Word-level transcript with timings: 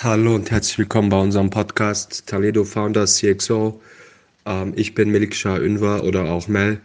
Hallo 0.00 0.36
und 0.36 0.52
herzlich 0.52 0.78
willkommen 0.78 1.08
bei 1.08 1.20
unserem 1.20 1.50
Podcast 1.50 2.28
Toledo 2.28 2.62
Founders 2.62 3.16
CXO. 3.16 3.80
Ähm, 4.46 4.72
ich 4.76 4.94
bin 4.94 5.10
Melikshah 5.10 5.56
Unvar 5.56 6.04
oder 6.04 6.30
auch 6.30 6.46
Mel. 6.46 6.80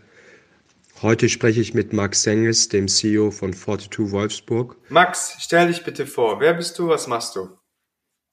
Heute 1.04 1.30
spreche 1.30 1.62
ich 1.62 1.76
mit 1.76 1.94
Max 1.94 2.24
Sengels, 2.24 2.70
dem 2.70 2.88
CEO 2.88 3.30
von 3.30 3.54
42 3.54 4.12
Wolfsburg. 4.12 4.78
Max, 4.90 5.36
stell 5.38 5.68
dich 5.68 5.84
bitte 5.84 6.08
vor. 6.08 6.40
Wer 6.40 6.56
bist 6.56 6.80
du? 6.80 6.88
Was 6.88 7.06
machst 7.06 7.36
du? 7.36 7.50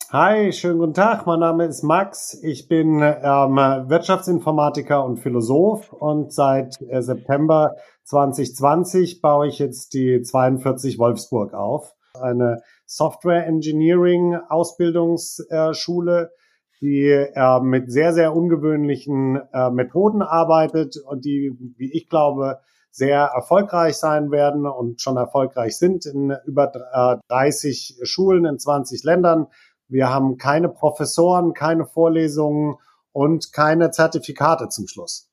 Hi, 0.08 0.50
schönen 0.50 0.78
guten 0.78 0.94
Tag. 0.94 1.26
Mein 1.26 1.40
Name 1.40 1.66
ist 1.66 1.82
Max. 1.82 2.40
Ich 2.42 2.66
bin 2.66 3.02
ähm, 3.02 3.56
Wirtschaftsinformatiker 3.56 5.04
und 5.04 5.18
Philosoph 5.18 5.92
und 5.92 6.32
seit 6.32 6.80
äh, 6.88 7.02
September 7.02 7.76
2020 8.04 9.20
baue 9.20 9.46
ich 9.46 9.58
jetzt 9.58 9.92
die 9.92 10.22
42 10.22 10.98
Wolfsburg 10.98 11.52
auf. 11.52 11.92
Eine 12.14 12.62
Software 12.90 13.46
Engineering 13.46 14.34
Ausbildungsschule, 14.48 16.32
die 16.80 17.06
äh, 17.06 17.60
mit 17.60 17.92
sehr, 17.92 18.12
sehr 18.12 18.34
ungewöhnlichen 18.34 19.40
äh, 19.52 19.70
Methoden 19.70 20.22
arbeitet 20.22 20.96
und 20.96 21.24
die, 21.24 21.56
wie 21.76 21.92
ich 21.92 22.08
glaube, 22.08 22.58
sehr 22.90 23.20
erfolgreich 23.20 23.96
sein 23.96 24.32
werden 24.32 24.66
und 24.66 25.00
schon 25.00 25.16
erfolgreich 25.16 25.78
sind 25.78 26.04
in 26.04 26.36
über 26.46 26.72
äh, 26.92 27.16
30 27.28 28.00
Schulen 28.02 28.44
in 28.44 28.58
20 28.58 29.04
Ländern. 29.04 29.46
Wir 29.86 30.10
haben 30.10 30.36
keine 30.36 30.68
Professoren, 30.68 31.54
keine 31.54 31.86
Vorlesungen 31.86 32.74
und 33.12 33.52
keine 33.52 33.92
Zertifikate 33.92 34.68
zum 34.68 34.88
Schluss. 34.88 35.30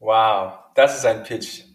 Wow, 0.00 0.54
das 0.74 0.98
ist 0.98 1.06
ein 1.06 1.22
Pitch. 1.22 1.65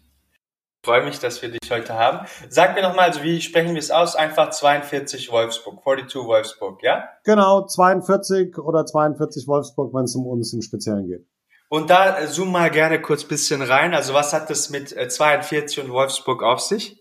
Ich 0.84 0.88
freue 0.88 1.04
mich, 1.04 1.20
dass 1.20 1.40
wir 1.42 1.48
dich 1.48 1.70
heute 1.70 1.94
haben. 1.94 2.26
Sag 2.48 2.74
mir 2.74 2.82
nochmal, 2.82 3.10
also 3.10 3.22
wie 3.22 3.40
sprechen 3.40 3.74
wir 3.74 3.78
es 3.78 3.92
aus? 3.92 4.16
Einfach 4.16 4.50
42 4.50 5.30
Wolfsburg, 5.30 5.80
42 5.80 6.24
Wolfsburg, 6.24 6.82
ja? 6.82 7.04
Genau, 7.22 7.64
42 7.64 8.58
oder 8.58 8.84
42 8.84 9.46
Wolfsburg, 9.46 9.94
wenn 9.94 10.06
es 10.06 10.16
um 10.16 10.26
uns 10.26 10.52
im 10.52 10.60
Speziellen 10.60 11.06
geht. 11.06 11.24
Und 11.68 11.88
da 11.88 12.18
äh, 12.18 12.26
zoom 12.26 12.50
mal 12.50 12.68
gerne 12.68 13.00
kurz 13.00 13.22
bisschen 13.22 13.62
rein. 13.62 13.94
Also 13.94 14.12
was 14.12 14.32
hat 14.32 14.50
das 14.50 14.70
mit 14.70 14.88
42 14.88 15.78
äh, 15.78 15.80
und 15.82 15.92
Wolfsburg 15.92 16.42
auf 16.42 16.58
sich? 16.58 17.00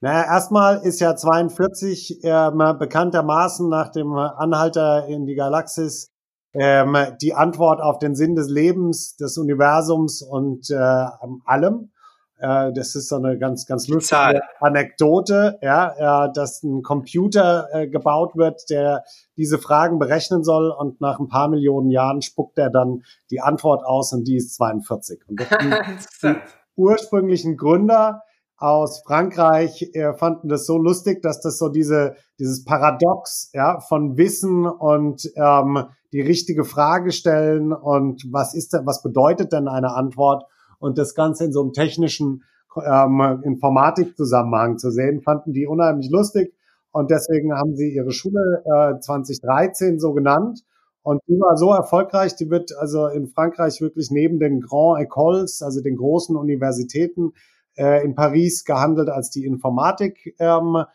Naja, 0.00 0.24
erstmal 0.24 0.80
ist 0.82 0.98
ja 0.98 1.14
42 1.14 2.20
ähm, 2.22 2.76
bekanntermaßen 2.78 3.68
nach 3.68 3.92
dem 3.92 4.14
Anhalter 4.14 5.06
in 5.06 5.26
die 5.26 5.34
Galaxis 5.34 6.14
ähm, 6.54 6.96
die 7.20 7.34
Antwort 7.34 7.82
auf 7.82 7.98
den 7.98 8.14
Sinn 8.14 8.36
des 8.36 8.48
Lebens, 8.48 9.16
des 9.16 9.36
Universums 9.36 10.22
und 10.22 10.70
äh, 10.70 11.06
allem. 11.44 11.90
Äh, 12.38 12.72
das 12.72 12.94
ist 12.94 13.08
so 13.08 13.16
eine 13.16 13.38
ganz, 13.38 13.66
ganz 13.66 13.88
lustige 13.88 14.40
Anekdote, 14.60 15.58
ja, 15.62 16.26
äh, 16.26 16.32
dass 16.34 16.62
ein 16.62 16.82
Computer 16.82 17.68
äh, 17.72 17.88
gebaut 17.88 18.36
wird, 18.36 18.68
der 18.70 19.04
diese 19.36 19.58
Fragen 19.58 19.98
berechnen 19.98 20.44
soll 20.44 20.70
und 20.70 21.00
nach 21.00 21.18
ein 21.18 21.28
paar 21.28 21.48
Millionen 21.48 21.90
Jahren 21.90 22.22
spuckt 22.22 22.58
er 22.58 22.70
dann 22.70 23.02
die 23.30 23.40
Antwort 23.40 23.84
aus 23.84 24.12
und 24.12 24.24
die 24.24 24.36
ist 24.36 24.54
42. 24.54 25.20
Und 25.28 25.40
die, 25.62 26.26
die 26.28 26.36
ursprünglichen 26.76 27.56
Gründer 27.56 28.22
aus 28.58 29.02
Frankreich 29.04 29.90
äh, 29.94 30.14
fanden 30.14 30.48
das 30.48 30.66
so 30.66 30.78
lustig, 30.78 31.22
dass 31.22 31.40
das 31.40 31.58
so 31.58 31.68
diese 31.68 32.16
dieses 32.38 32.64
Paradox 32.64 33.50
ja 33.52 33.80
von 33.80 34.16
Wissen 34.16 34.66
und 34.66 35.30
ähm, 35.36 35.84
die 36.12 36.20
richtige 36.20 36.64
Frage 36.64 37.12
stellen 37.12 37.72
und 37.72 38.24
was 38.30 38.54
ist 38.54 38.72
denn 38.72 38.86
was 38.86 39.02
bedeutet 39.02 39.52
denn 39.52 39.68
eine 39.68 39.94
Antwort 39.94 40.44
und 40.78 40.98
das 40.98 41.14
Ganze 41.14 41.44
in 41.44 41.52
so 41.52 41.62
einem 41.62 41.72
technischen 41.72 42.42
ähm, 42.84 43.42
Informatikzusammenhang 43.44 44.78
zu 44.78 44.90
sehen, 44.90 45.22
fanden 45.22 45.52
die 45.52 45.66
unheimlich 45.66 46.10
lustig 46.10 46.52
und 46.96 47.10
deswegen 47.10 47.52
haben 47.52 47.76
sie 47.76 47.94
ihre 47.94 48.10
Schule 48.10 48.64
äh, 48.64 48.98
2013 48.98 50.00
so 50.00 50.14
genannt. 50.14 50.62
Und 51.02 51.20
die 51.28 51.38
war 51.38 51.58
so 51.58 51.70
erfolgreich, 51.72 52.36
die 52.36 52.48
wird 52.48 52.74
also 52.74 53.06
in 53.08 53.26
Frankreich 53.28 53.82
wirklich 53.82 54.10
neben 54.10 54.38
den 54.38 54.62
Grand 54.62 55.06
Écoles, 55.06 55.62
also 55.62 55.82
den 55.82 55.96
großen 55.96 56.34
Universitäten 56.36 57.34
äh, 57.76 58.02
in 58.02 58.14
Paris 58.14 58.64
gehandelt 58.64 59.10
als 59.10 59.28
die 59.28 59.44
Informatikschule. 59.44 60.86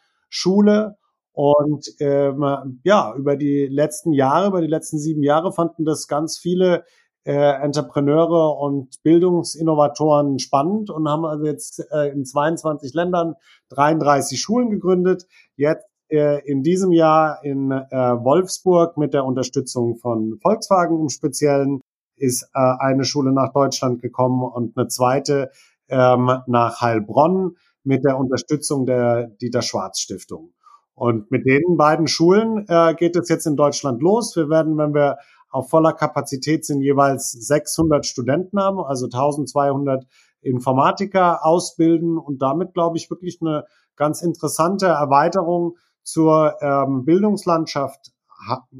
Ähm, 0.85 0.95
und 1.33 1.87
ähm, 1.99 2.79
ja, 2.83 3.13
über 3.15 3.35
die 3.37 3.67
letzten 3.67 4.11
Jahre, 4.11 4.47
über 4.47 4.61
die 4.61 4.67
letzten 4.67 4.97
sieben 4.97 5.21
Jahre 5.21 5.51
fanden 5.51 5.85
das 5.85 6.07
ganz 6.07 6.39
viele 6.39 6.83
äh, 7.23 7.33
Entrepreneure 7.33 8.57
und 8.57 9.01
Bildungsinnovatoren 9.03 10.39
spannend 10.39 10.89
und 10.89 11.07
haben 11.07 11.25
also 11.25 11.45
jetzt 11.45 11.85
äh, 11.91 12.09
in 12.09 12.25
22 12.25 12.93
Ländern 12.93 13.35
33 13.69 14.39
Schulen 14.39 14.69
gegründet. 14.69 15.27
Jetzt 15.55 15.85
äh, 16.09 16.45
in 16.45 16.63
diesem 16.63 16.91
Jahr 16.91 17.43
in 17.43 17.71
äh, 17.71 17.83
Wolfsburg 17.91 18.97
mit 18.97 19.13
der 19.13 19.25
Unterstützung 19.25 19.97
von 19.97 20.39
Volkswagen 20.41 20.99
im 20.99 21.09
Speziellen 21.09 21.81
ist 22.17 22.49
äh, 22.53 22.73
eine 22.79 23.05
Schule 23.05 23.31
nach 23.33 23.53
Deutschland 23.53 24.01
gekommen 24.01 24.43
und 24.43 24.77
eine 24.77 24.87
zweite 24.87 25.51
ähm, 25.89 26.31
nach 26.47 26.81
Heilbronn 26.81 27.55
mit 27.83 28.03
der 28.03 28.17
Unterstützung 28.17 28.85
der 28.85 29.27
Dieter 29.41 29.61
Schwarz 29.61 29.99
Stiftung. 29.99 30.53
Und 30.93 31.31
mit 31.31 31.45
den 31.45 31.77
beiden 31.77 32.07
Schulen 32.07 32.65
äh, 32.67 32.93
geht 32.93 33.15
es 33.15 33.29
jetzt 33.29 33.47
in 33.47 33.55
Deutschland 33.55 34.01
los. 34.01 34.35
Wir 34.35 34.49
werden, 34.49 34.77
wenn 34.77 34.93
wir 34.93 35.17
auf 35.51 35.69
voller 35.69 35.93
Kapazität 35.93 36.65
sind 36.65 36.81
jeweils 36.81 37.31
600 37.31 38.05
Studenten 38.05 38.59
haben, 38.59 38.79
also 38.79 39.05
1200 39.05 40.05
Informatiker 40.41 41.45
ausbilden 41.45 42.17
und 42.17 42.41
damit, 42.41 42.73
glaube 42.73 42.97
ich, 42.97 43.09
wirklich 43.09 43.39
eine 43.41 43.65
ganz 43.95 44.21
interessante 44.21 44.87
Erweiterung 44.87 45.77
zur 46.03 46.55
ähm, 46.61 47.05
Bildungslandschaft 47.05 48.11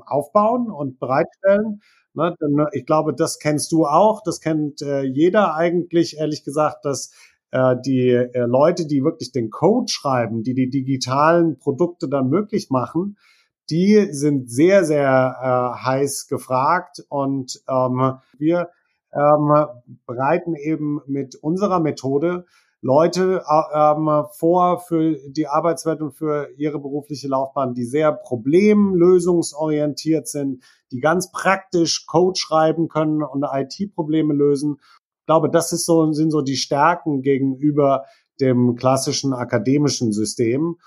aufbauen 0.06 0.72
und 0.72 1.00
bereitstellen. 1.00 1.82
Ne, 2.14 2.36
denn 2.42 2.60
äh, 2.60 2.66
ich 2.74 2.86
glaube, 2.86 3.14
das 3.14 3.40
kennst 3.40 3.72
du 3.72 3.86
auch, 3.86 4.22
das 4.24 4.42
kennt 4.42 4.82
äh, 4.82 5.04
jeder 5.04 5.56
eigentlich, 5.56 6.18
ehrlich 6.18 6.44
gesagt, 6.44 6.84
dass 6.84 7.14
äh, 7.52 7.76
die 7.86 8.10
äh, 8.10 8.46
Leute, 8.46 8.86
die 8.86 9.04
wirklich 9.04 9.32
den 9.32 9.50
Code 9.50 9.90
schreiben, 9.90 10.44
die 10.44 10.54
die 10.54 10.70
digitalen 10.70 11.58
Produkte 11.58 12.10
dann 12.10 12.30
möglich 12.30 12.70
machen, 12.70 13.18
die 13.72 14.10
sind 14.12 14.52
sehr, 14.52 14.84
sehr 14.84 15.38
äh, 15.42 15.72
heiß 15.86 16.28
gefragt 16.28 17.06
und 17.10 17.64
ähm, 17.70 18.18
wir 18.38 18.70
ähm, 19.14 19.66
bereiten 20.06 20.56
eben 20.56 21.00
mit 21.08 21.36
unserer 21.36 21.80
Methode 21.80 22.46
Leute 22.82 23.44
äh, 23.48 23.62
ähm, 23.74 24.26
vor 24.34 24.80
für 24.80 25.18
die 25.28 25.48
Arbeitswelt 25.48 26.02
und 26.02 26.12
für 26.14 26.50
ihre 26.58 26.80
berufliche 26.80 27.28
Laufbahn, 27.28 27.74
die 27.74 27.86
sehr 27.86 28.12
problemlösungsorientiert 28.12 30.28
sind, 30.28 30.64
die 30.92 31.00
ganz 31.00 31.32
praktisch 31.32 32.06
Code 32.08 32.40
schreiben 32.40 32.90
können 32.90 33.24
und 33.24 33.46
IT-Probleme 33.50 34.34
lösen. 34.34 34.78
Ich 35.20 35.26
glaube, 35.28 35.50
das 35.50 35.72
ist 35.72 35.86
so, 35.86 36.12
sind 36.12 36.32
so 36.32 36.42
die 36.42 36.58
Stärken 36.58 37.22
gegenüber 37.22 38.04
dem 38.40 38.76
klassischen 38.76 39.34
akademischen 39.34 40.12
System. 40.12 40.78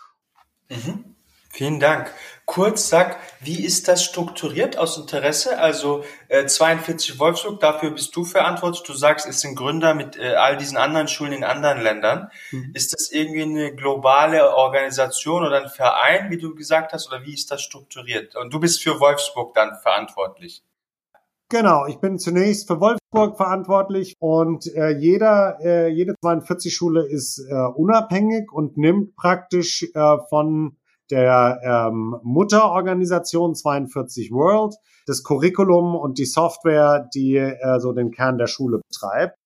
Mhm. 0.68 1.13
Vielen 1.54 1.78
Dank. 1.78 2.10
Kurz 2.46 2.88
sag, 2.88 3.16
wie 3.38 3.64
ist 3.64 3.86
das 3.86 4.02
strukturiert 4.02 4.76
aus 4.76 4.98
Interesse? 4.98 5.56
Also 5.60 6.02
äh, 6.26 6.46
42 6.46 7.20
Wolfsburg, 7.20 7.60
dafür 7.60 7.92
bist 7.92 8.16
du 8.16 8.24
verantwortlich. 8.24 8.82
Du 8.82 8.92
sagst, 8.92 9.24
es 9.28 9.40
sind 9.40 9.54
Gründer 9.54 9.94
mit 9.94 10.18
äh, 10.18 10.34
all 10.34 10.56
diesen 10.56 10.76
anderen 10.76 11.06
Schulen 11.06 11.32
in 11.32 11.44
anderen 11.44 11.80
Ländern. 11.80 12.28
Mhm. 12.50 12.72
Ist 12.74 12.92
das 12.92 13.12
irgendwie 13.12 13.42
eine 13.42 13.72
globale 13.72 14.52
Organisation 14.56 15.44
oder 15.44 15.62
ein 15.62 15.68
Verein, 15.68 16.28
wie 16.30 16.38
du 16.38 16.56
gesagt 16.56 16.92
hast, 16.92 17.06
oder 17.06 17.22
wie 17.22 17.34
ist 17.34 17.52
das 17.52 17.62
strukturiert? 17.62 18.34
Und 18.34 18.52
du 18.52 18.58
bist 18.58 18.82
für 18.82 18.98
Wolfsburg 18.98 19.54
dann 19.54 19.76
verantwortlich. 19.80 20.64
Genau, 21.50 21.86
ich 21.86 21.98
bin 21.98 22.18
zunächst 22.18 22.66
für 22.66 22.80
Wolfsburg 22.80 23.36
verantwortlich 23.36 24.16
und 24.18 24.66
äh, 24.74 24.90
jeder, 24.90 25.58
äh, 25.62 25.88
jede 25.88 26.16
42 26.20 26.74
Schule 26.74 27.06
ist 27.06 27.38
äh, 27.38 27.54
unabhängig 27.54 28.50
und 28.50 28.76
nimmt 28.76 29.14
praktisch 29.14 29.84
äh, 29.94 30.16
von 30.28 30.76
der 31.10 31.60
ähm, 31.62 32.16
Mutterorganisation 32.22 33.54
42 33.54 34.30
World, 34.32 34.74
das 35.06 35.22
Curriculum 35.22 35.94
und 35.94 36.18
die 36.18 36.24
Software, 36.24 37.08
die 37.14 37.36
äh, 37.36 37.78
so 37.78 37.92
den 37.92 38.10
Kern 38.10 38.38
der 38.38 38.46
Schule 38.46 38.80
betreibt. 38.88 39.36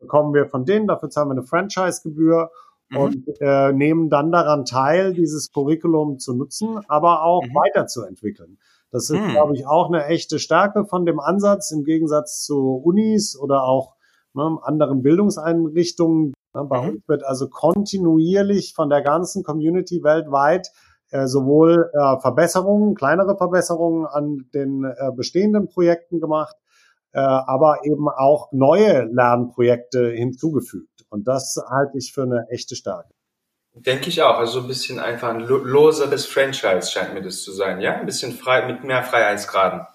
Bekommen 0.00 0.34
wir 0.34 0.46
von 0.46 0.64
denen, 0.64 0.86
dafür 0.86 1.10
zahlen 1.10 1.28
wir 1.28 1.32
eine 1.32 1.42
Franchise-Gebühr 1.44 2.50
mhm. 2.90 2.96
und 2.96 3.24
äh, 3.40 3.72
nehmen 3.72 4.10
dann 4.10 4.32
daran 4.32 4.64
teil, 4.64 5.12
dieses 5.12 5.50
Curriculum 5.52 6.18
zu 6.18 6.34
nutzen, 6.34 6.80
aber 6.88 7.22
auch 7.22 7.42
mhm. 7.42 7.54
weiterzuentwickeln. 7.54 8.58
Das 8.90 9.08
ist, 9.08 9.18
mhm. 9.18 9.30
glaube 9.30 9.54
ich, 9.54 9.66
auch 9.66 9.88
eine 9.88 10.04
echte 10.06 10.38
Stärke 10.38 10.84
von 10.84 11.06
dem 11.06 11.18
Ansatz 11.18 11.70
im 11.70 11.82
Gegensatz 11.82 12.44
zu 12.44 12.76
Unis 12.84 13.38
oder 13.38 13.64
auch 13.64 13.96
ne, 14.34 14.58
anderen 14.62 15.02
Bildungseinrichtungen. 15.02 16.34
Bei 16.52 16.82
mhm. 16.82 16.88
uns 16.88 17.08
wird 17.08 17.24
also 17.24 17.48
kontinuierlich 17.48 18.74
von 18.74 18.90
der 18.90 19.00
ganzen 19.00 19.42
Community 19.42 20.02
weltweit 20.02 20.70
äh, 21.12 21.26
sowohl 21.26 21.90
äh, 21.92 22.20
Verbesserungen, 22.20 22.94
kleinere 22.94 23.36
Verbesserungen 23.36 24.06
an 24.06 24.46
den 24.54 24.84
äh, 24.84 25.12
bestehenden 25.14 25.68
Projekten 25.68 26.20
gemacht, 26.20 26.56
äh, 27.12 27.20
aber 27.20 27.84
eben 27.84 28.08
auch 28.08 28.50
neue 28.52 29.04
Lernprojekte 29.04 30.10
hinzugefügt. 30.10 31.04
Und 31.10 31.28
das 31.28 31.62
halte 31.68 31.98
ich 31.98 32.12
für 32.12 32.22
eine 32.22 32.46
echte 32.48 32.74
Stärke. 32.74 33.10
Denke 33.74 34.08
ich 34.08 34.22
auch. 34.22 34.38
Also 34.38 34.60
ein 34.60 34.66
bisschen 34.66 34.98
einfach 34.98 35.28
ein 35.28 35.40
loseres 35.40 36.26
Franchise 36.26 36.90
scheint 36.90 37.14
mir 37.14 37.22
das 37.22 37.42
zu 37.42 37.52
sein, 37.52 37.80
ja? 37.80 37.94
Ein 37.94 38.06
bisschen 38.06 38.32
frei, 38.32 38.66
mit 38.66 38.84
mehr 38.84 39.02
Freiheitsgraden. 39.02 39.86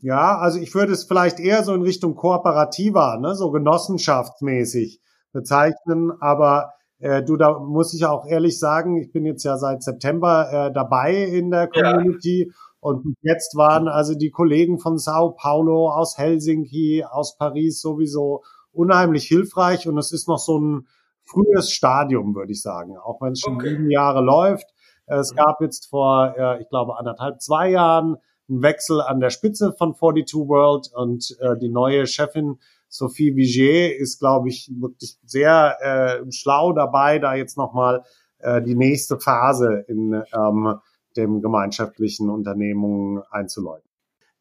Ja, 0.00 0.38
also 0.38 0.58
ich 0.58 0.74
würde 0.74 0.92
es 0.92 1.04
vielleicht 1.04 1.40
eher 1.40 1.64
so 1.64 1.74
in 1.74 1.82
Richtung 1.82 2.14
kooperativer, 2.14 3.18
ne, 3.20 3.34
so 3.34 3.50
genossenschaftsmäßig 3.50 5.00
bezeichnen. 5.32 6.12
Aber 6.20 6.74
äh, 7.04 7.22
du, 7.22 7.36
da 7.36 7.58
muss 7.58 7.92
ich 7.92 8.06
auch 8.06 8.24
ehrlich 8.24 8.58
sagen, 8.58 8.96
ich 8.96 9.12
bin 9.12 9.26
jetzt 9.26 9.44
ja 9.44 9.58
seit 9.58 9.82
September 9.82 10.48
äh, 10.50 10.72
dabei 10.72 11.14
in 11.14 11.50
der 11.50 11.68
Community. 11.68 12.46
Ja. 12.48 12.54
Und 12.80 13.14
jetzt 13.20 13.56
waren 13.56 13.88
also 13.88 14.14
die 14.14 14.30
Kollegen 14.30 14.78
von 14.78 14.96
Sao 14.96 15.32
Paulo, 15.32 15.90
aus 15.90 16.16
Helsinki, 16.16 17.04
aus 17.04 17.36
Paris 17.36 17.82
sowieso 17.82 18.42
unheimlich 18.72 19.26
hilfreich. 19.26 19.86
Und 19.86 19.98
es 19.98 20.12
ist 20.12 20.28
noch 20.28 20.38
so 20.38 20.58
ein 20.58 20.86
frühes 21.24 21.70
Stadium, 21.70 22.34
würde 22.34 22.52
ich 22.52 22.62
sagen, 22.62 22.96
auch 22.96 23.20
wenn 23.20 23.32
es 23.32 23.40
schon 23.40 23.56
okay. 23.56 23.68
sieben 23.68 23.90
Jahre 23.90 24.22
läuft. 24.22 24.72
Es 25.04 25.32
mhm. 25.32 25.36
gab 25.36 25.60
jetzt 25.60 25.90
vor, 25.90 26.34
äh, 26.38 26.62
ich 26.62 26.70
glaube, 26.70 26.98
anderthalb, 26.98 27.42
zwei 27.42 27.68
Jahren 27.68 28.16
einen 28.48 28.62
Wechsel 28.62 29.02
an 29.02 29.20
der 29.20 29.28
Spitze 29.28 29.74
von 29.76 29.94
42 29.94 30.48
World 30.48 30.90
und 30.94 31.36
äh, 31.40 31.58
die 31.58 31.68
neue 31.68 32.06
Chefin 32.06 32.60
Sophie 32.88 33.34
Vigier 33.36 33.96
ist, 33.98 34.18
glaube 34.18 34.48
ich, 34.48 34.70
wirklich 34.78 35.16
sehr 35.24 35.76
äh, 35.80 36.32
schlau 36.32 36.72
dabei, 36.72 37.18
da 37.18 37.34
jetzt 37.34 37.56
nochmal 37.56 38.02
äh, 38.38 38.62
die 38.62 38.74
nächste 38.74 39.18
Phase 39.18 39.84
in 39.88 40.22
ähm, 40.32 40.78
dem 41.16 41.40
gemeinschaftlichen 41.40 42.30
Unternehmungen 42.30 43.22
einzuläuten. 43.30 43.88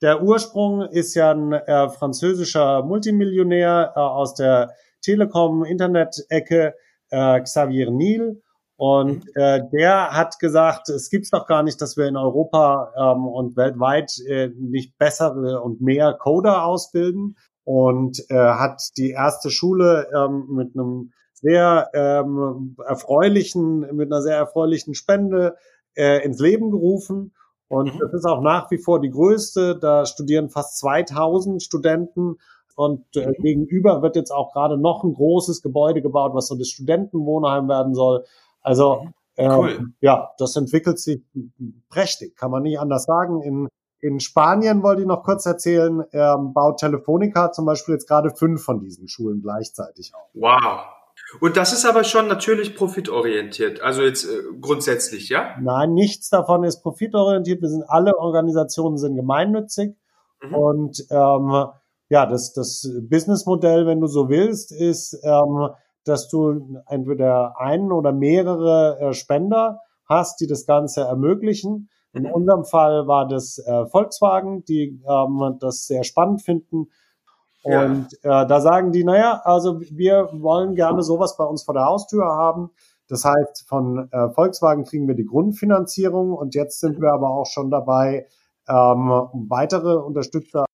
Der 0.02 0.22
Ursprung 0.22 0.82
ist 0.82 1.16
ja 1.16 1.32
ein 1.32 1.54
äh, 1.54 1.90
französischer 1.90 2.84
Multimillionär 2.84 3.94
äh, 3.96 4.00
aus 4.00 4.36
der 4.36 4.72
Telekom-Internet-Ecke, 5.02 6.74
äh, 7.10 7.42
Xavier 7.42 7.90
Niel. 7.92 8.42
Und 8.76 9.24
äh, 9.36 9.62
der 9.72 10.10
hat 10.12 10.40
gesagt, 10.40 10.90
es 10.90 11.10
gibt's 11.10 11.30
doch 11.30 11.46
gar 11.46 11.64
nicht, 11.64 11.80
dass 11.80 11.96
wir 11.96 12.08
in 12.08 12.18
Europa 12.18 12.92
ähm, 12.98 13.28
und 13.28 13.56
weltweit 13.56 14.12
äh, 14.28 14.50
nicht 14.60 14.98
bessere 14.98 15.62
und 15.62 15.80
mehr 15.80 16.14
Coder 16.20 16.66
ausbilden. 16.66 17.38
Und 17.66 18.20
äh, 18.30 18.36
hat 18.36 18.82
die 18.98 19.12
erste 19.12 19.50
Schule 19.50 20.10
ähm, 20.14 20.48
mit 20.50 20.76
einem 20.76 21.12
sehr 21.34 21.90
ähm, 21.94 22.76
erfreulichen, 22.86 23.96
mit 23.96 24.12
einer 24.12 24.22
sehr 24.22 24.38
erfreulichen 24.38 24.96
Spende 24.96 25.56
äh, 25.96 26.24
ins 26.24 26.40
Leben 26.40 26.72
gerufen. 26.72 27.34
Und 27.68 27.96
mhm. 27.96 28.00
das 28.00 28.14
ist 28.14 28.26
auch 28.26 28.42
nach 28.42 28.70
wie 28.72 28.78
vor 28.78 29.00
die 29.02 29.10
größte. 29.10 29.78
Da 29.80 30.06
studieren 30.06 30.50
fast 30.50 30.78
2000 30.80 31.62
Studenten. 31.62 32.38
Und 32.76 33.06
äh, 33.16 33.28
mhm. 33.28 33.44
gegenüber 33.44 34.02
wird 34.02 34.16
jetzt 34.16 34.32
auch 34.32 34.54
gerade 34.54 34.78
noch 34.78 35.04
ein 35.04 35.14
großes 35.14 35.62
Gebäude 35.62 36.02
gebaut, 36.02 36.34
was 36.34 36.48
so 36.48 36.56
das 36.56 36.70
Studentenwohnheim 36.70 37.68
werden 37.70 37.94
soll. 37.94 38.26
Also 38.62 39.08
äh, 39.36 39.48
cool. 39.48 39.94
ja, 40.02 40.32
das 40.38 40.56
entwickelt 40.56 41.00
sich 41.00 41.22
prächtig, 41.90 42.36
kann 42.36 42.52
man 42.52 42.64
nicht 42.64 42.80
anders 42.80 43.04
sagen. 43.04 43.42
In, 43.42 43.68
in 44.04 44.20
Spanien 44.20 44.84
wollte 44.84 45.02
ich 45.02 45.08
noch 45.08 45.24
kurz 45.24 45.46
erzählen, 45.46 46.04
ähm, 46.12 46.52
baut 46.54 46.80
Telefonica 46.80 47.54
zum 47.54 47.66
Beispiel 47.66 47.94
jetzt 47.94 48.08
gerade 48.08 48.32
fünf 48.32 48.62
von 48.62 48.82
diesen 48.82 49.08
Schulen 49.08 49.42
gleichzeitig 49.42 50.14
auf. 50.14 50.30
Wow. 50.34 50.82
Und 51.40 51.56
das 51.56 51.72
ist 51.72 51.86
aber 51.86 52.04
schon 52.04 52.28
natürlich 52.28 52.76
profitorientiert, 52.76 53.82
also 53.82 54.02
jetzt 54.02 54.26
äh, 54.26 54.42
grundsätzlich, 54.60 55.30
ja? 55.30 55.56
Nein, 55.62 55.94
nichts 55.94 56.30
davon 56.30 56.66
ist 56.66 56.82
profitorientiert. 56.82 57.62
Wir 57.62 57.70
sind 57.70 57.84
alle 57.88 58.18
Organisationen 58.18 58.98
sind 58.98 59.16
gemeinnützig 59.16 59.96
mhm. 60.42 60.54
und 60.54 61.06
ähm, 61.10 61.68
ja, 62.10 62.26
das, 62.26 62.52
das 62.52 62.86
Businessmodell, 63.10 63.88
wenn 63.88 64.02
du 64.02 64.08
so 64.08 64.28
willst, 64.28 64.74
ist, 64.74 65.18
ähm, 65.24 65.70
dass 66.04 66.28
du 66.28 66.82
entweder 66.88 67.58
einen 67.58 67.94
oder 67.94 68.12
mehrere 68.12 69.00
äh, 69.00 69.14
Spender 69.14 69.80
hast, 70.06 70.42
die 70.42 70.48
das 70.48 70.66
Ganze 70.66 71.02
ermöglichen. 71.02 71.90
In 72.14 72.28
unserem 72.28 72.64
Fall 72.64 73.08
war 73.08 73.28
das 73.28 73.58
äh, 73.58 73.86
Volkswagen, 73.88 74.64
die 74.66 75.02
ähm, 75.08 75.58
das 75.60 75.88
sehr 75.88 76.04
spannend 76.04 76.44
finden. 76.44 76.90
Und 77.64 78.08
ja. 78.24 78.44
äh, 78.44 78.48
da 78.48 78.62
sagen 78.62 78.92
die, 78.92 79.04
naja, 79.04 79.42
also 79.44 79.80
wir 79.82 80.30
wollen 80.34 80.76
gerne 80.76 81.02
sowas 81.02 81.38
bei 81.38 81.46
uns 81.46 81.64
vor 81.64 81.74
der 81.74 81.86
Haustür 81.86 82.26
haben. 82.26 82.70
Das 83.08 83.26
heißt, 83.26 83.68
von 83.68 84.10
äh, 84.12 84.30
Volkswagen 84.30 84.84
kriegen 84.84 85.08
wir 85.08 85.16
die 85.16 85.26
Grundfinanzierung 85.26 86.34
und 86.34 86.56
jetzt 86.56 86.80
sind 86.80 87.02
wir 87.02 87.14
aber 87.14 87.30
auch 87.30 87.46
schon 87.46 87.70
dabei, 87.70 88.28
ähm, 88.68 89.10
weitere 89.50 89.96
Unterstützer 89.96 90.66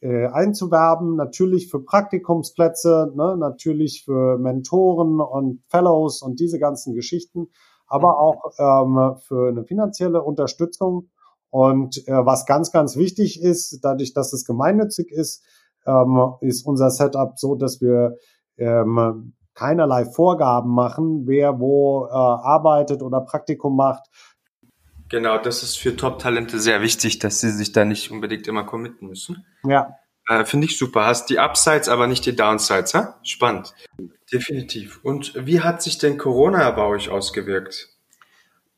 äh, 0.00 0.26
einzuwerben, 0.26 1.16
natürlich 1.16 1.70
für 1.70 1.82
Praktikumsplätze, 1.82 3.12
ne, 3.14 3.36
natürlich 3.36 4.04
für 4.04 4.38
Mentoren 4.38 5.20
und 5.20 5.62
Fellows 5.68 6.22
und 6.22 6.40
diese 6.40 6.58
ganzen 6.58 6.94
Geschichten, 6.94 7.48
aber 7.86 8.18
auch 8.18 8.52
ähm, 8.58 9.16
für 9.26 9.48
eine 9.48 9.64
finanzielle 9.64 10.22
Unterstützung. 10.22 11.10
Und 11.50 11.98
äh, 12.08 12.12
was 12.12 12.46
ganz, 12.46 12.72
ganz 12.72 12.96
wichtig 12.96 13.40
ist, 13.40 13.80
dadurch, 13.82 14.12
dass 14.12 14.32
es 14.32 14.44
gemeinnützig 14.44 15.10
ist, 15.10 15.44
ähm, 15.86 16.34
ist 16.40 16.66
unser 16.66 16.90
Setup 16.90 17.38
so, 17.38 17.54
dass 17.54 17.80
wir 17.80 18.16
ähm, 18.56 19.34
keinerlei 19.54 20.04
Vorgaben 20.04 20.70
machen, 20.70 21.26
wer 21.26 21.60
wo 21.60 22.06
äh, 22.06 22.10
arbeitet 22.12 23.02
oder 23.02 23.20
Praktikum 23.20 23.76
macht. 23.76 24.04
Genau, 25.08 25.38
das 25.38 25.62
ist 25.62 25.76
für 25.76 25.94
Top-Talente 25.94 26.58
sehr 26.58 26.80
wichtig, 26.80 27.18
dass 27.18 27.40
sie 27.40 27.50
sich 27.50 27.72
da 27.72 27.84
nicht 27.84 28.10
unbedingt 28.10 28.48
immer 28.48 28.64
committen 28.64 29.06
müssen. 29.06 29.44
Ja. 29.64 29.96
Äh, 30.28 30.44
Finde 30.44 30.66
ich 30.66 30.78
super. 30.78 31.06
Hast 31.06 31.28
die 31.30 31.38
Upsides, 31.38 31.88
aber 31.88 32.06
nicht 32.06 32.24
die 32.26 32.34
Downsides, 32.34 32.94
ha? 32.94 33.18
Spannend. 33.22 33.74
Definitiv. 34.32 35.00
Und 35.02 35.34
wie 35.46 35.60
hat 35.60 35.82
sich 35.82 35.98
denn 35.98 36.18
Corona 36.18 36.70
bei 36.70 36.84
euch 36.84 37.10
ausgewirkt? 37.10 37.90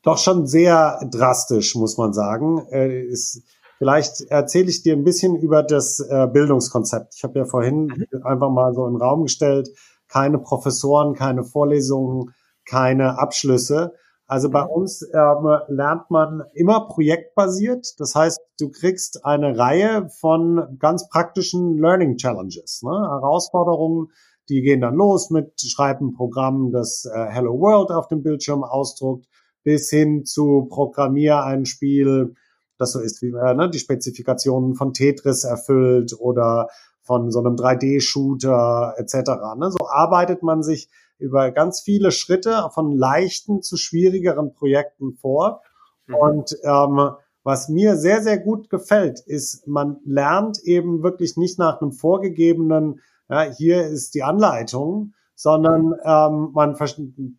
Doch 0.03 0.17
schon 0.17 0.45
sehr 0.45 0.99
drastisch, 1.11 1.75
muss 1.75 1.97
man 1.97 2.13
sagen. 2.13 2.67
Äh, 2.71 3.03
ist, 3.03 3.43
vielleicht 3.77 4.21
erzähle 4.29 4.69
ich 4.69 4.83
dir 4.83 4.93
ein 4.93 5.03
bisschen 5.03 5.35
über 5.35 5.63
das 5.63 5.99
äh, 5.99 6.27
Bildungskonzept. 6.27 7.15
Ich 7.15 7.23
habe 7.23 7.39
ja 7.39 7.45
vorhin 7.45 7.87
mhm. 7.87 8.23
einfach 8.23 8.49
mal 8.49 8.73
so 8.73 8.85
in 8.85 8.93
den 8.93 9.01
Raum 9.01 9.23
gestellt, 9.23 9.69
keine 10.07 10.39
Professoren, 10.39 11.13
keine 11.13 11.43
Vorlesungen, 11.43 12.33
keine 12.65 13.19
Abschlüsse. 13.19 13.93
Also 14.27 14.49
bei 14.49 14.63
mhm. 14.63 14.69
uns 14.69 15.01
ähm, 15.13 15.57
lernt 15.69 16.11
man 16.11 16.43
immer 16.53 16.87
projektbasiert. 16.87 17.99
Das 17.99 18.13
heißt, 18.13 18.39
du 18.59 18.69
kriegst 18.69 19.25
eine 19.25 19.57
Reihe 19.57 20.09
von 20.09 20.77
ganz 20.79 21.07
praktischen 21.07 21.77
Learning 21.77 22.17
Challenges, 22.17 22.83
ne? 22.83 22.91
Herausforderungen, 22.91 24.09
die 24.49 24.61
gehen 24.61 24.81
dann 24.81 24.95
los 24.95 25.29
mit 25.29 25.59
schreiben 25.61 26.13
Programm, 26.13 26.71
das 26.71 27.05
äh, 27.05 27.25
Hello 27.29 27.59
World 27.59 27.91
auf 27.91 28.09
dem 28.09 28.21
Bildschirm 28.21 28.63
ausdruckt, 28.63 29.25
bis 29.63 29.89
hin 29.89 30.25
zu 30.25 30.67
Programmier 30.69 31.43
ein 31.43 31.65
Spiel, 31.65 32.35
das 32.77 32.91
so 32.91 32.99
ist 32.99 33.21
wie 33.21 33.29
äh, 33.29 33.53
ne, 33.53 33.69
die 33.69 33.79
Spezifikationen 33.79 34.75
von 34.75 34.93
Tetris 34.93 35.45
erfüllt 35.45 36.13
oder 36.19 36.67
von 37.07 37.31
so 37.31 37.39
einem 37.39 37.55
3D-Shooter 37.55 38.95
etc. 38.97 39.15
Ne? 39.57 39.71
So 39.71 39.87
arbeitet 39.89 40.43
man 40.43 40.61
sich 40.61 40.89
über 41.17 41.51
ganz 41.51 41.79
viele 41.81 42.11
Schritte 42.11 42.69
von 42.73 42.91
leichten 42.91 43.61
zu 43.61 43.77
schwierigeren 43.77 44.53
Projekten 44.53 45.13
vor. 45.13 45.61
Mhm. 46.05 46.15
Und 46.15 46.57
ähm, 46.63 47.11
was 47.43 47.69
mir 47.69 47.95
sehr, 47.95 48.21
sehr 48.21 48.37
gut 48.37 48.69
gefällt, 48.69 49.21
ist, 49.21 49.67
man 49.67 49.97
lernt 50.05 50.59
eben 50.63 51.01
wirklich 51.01 51.37
nicht 51.37 51.57
nach 51.57 51.81
einem 51.81 51.93
vorgegebenen, 51.93 52.99
ja, 53.29 53.43
hier 53.43 53.87
ist 53.87 54.13
die 54.13 54.23
Anleitung, 54.23 55.13
sondern 55.33 55.93
ähm, 56.03 56.51
man 56.53 56.75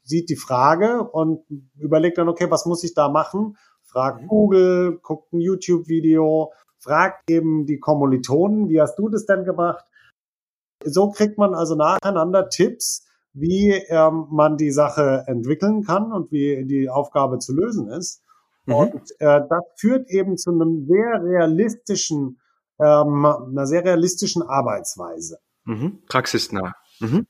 sieht 0.02 0.30
die 0.30 0.36
Frage 0.36 1.04
und 1.04 1.44
überlegt 1.76 2.16
dann, 2.16 2.28
okay, 2.28 2.50
was 2.50 2.64
muss 2.64 2.84
ich 2.84 2.94
da 2.94 3.08
machen? 3.10 3.56
Fragt 3.84 4.22
mhm. 4.22 4.28
Google, 4.28 4.98
guckt 5.02 5.32
ein 5.32 5.40
YouTube-Video, 5.40 6.52
fragt 6.78 7.30
eben 7.30 7.66
die 7.66 7.78
Kommilitonen, 7.78 8.68
wie 8.68 8.80
hast 8.80 8.98
du 8.98 9.08
das 9.08 9.26
denn 9.26 9.44
gemacht? 9.44 9.84
So 10.84 11.10
kriegt 11.10 11.38
man 11.38 11.54
also 11.54 11.74
nacheinander 11.74 12.48
Tipps, 12.48 13.06
wie 13.32 13.70
ähm, 13.70 14.26
man 14.30 14.56
die 14.56 14.70
Sache 14.70 15.24
entwickeln 15.26 15.84
kann 15.84 16.12
und 16.12 16.32
wie 16.32 16.64
die 16.66 16.88
Aufgabe 16.88 17.38
zu 17.38 17.54
lösen 17.54 17.88
ist. 17.88 18.22
Mhm. 18.66 18.74
Und 18.74 19.10
äh, 19.18 19.40
das 19.48 19.64
führt 19.76 20.08
eben 20.10 20.36
zu 20.36 20.50
einem 20.50 20.86
sehr 20.86 21.22
realistischen, 21.22 22.40
ähm, 22.80 23.26
einer 23.26 23.66
sehr 23.66 23.84
realistischen 23.84 24.42
Arbeitsweise. 24.42 25.38
Mhm. 25.64 26.02
Praxisnah. 26.08 26.74
Mhm. 27.00 27.26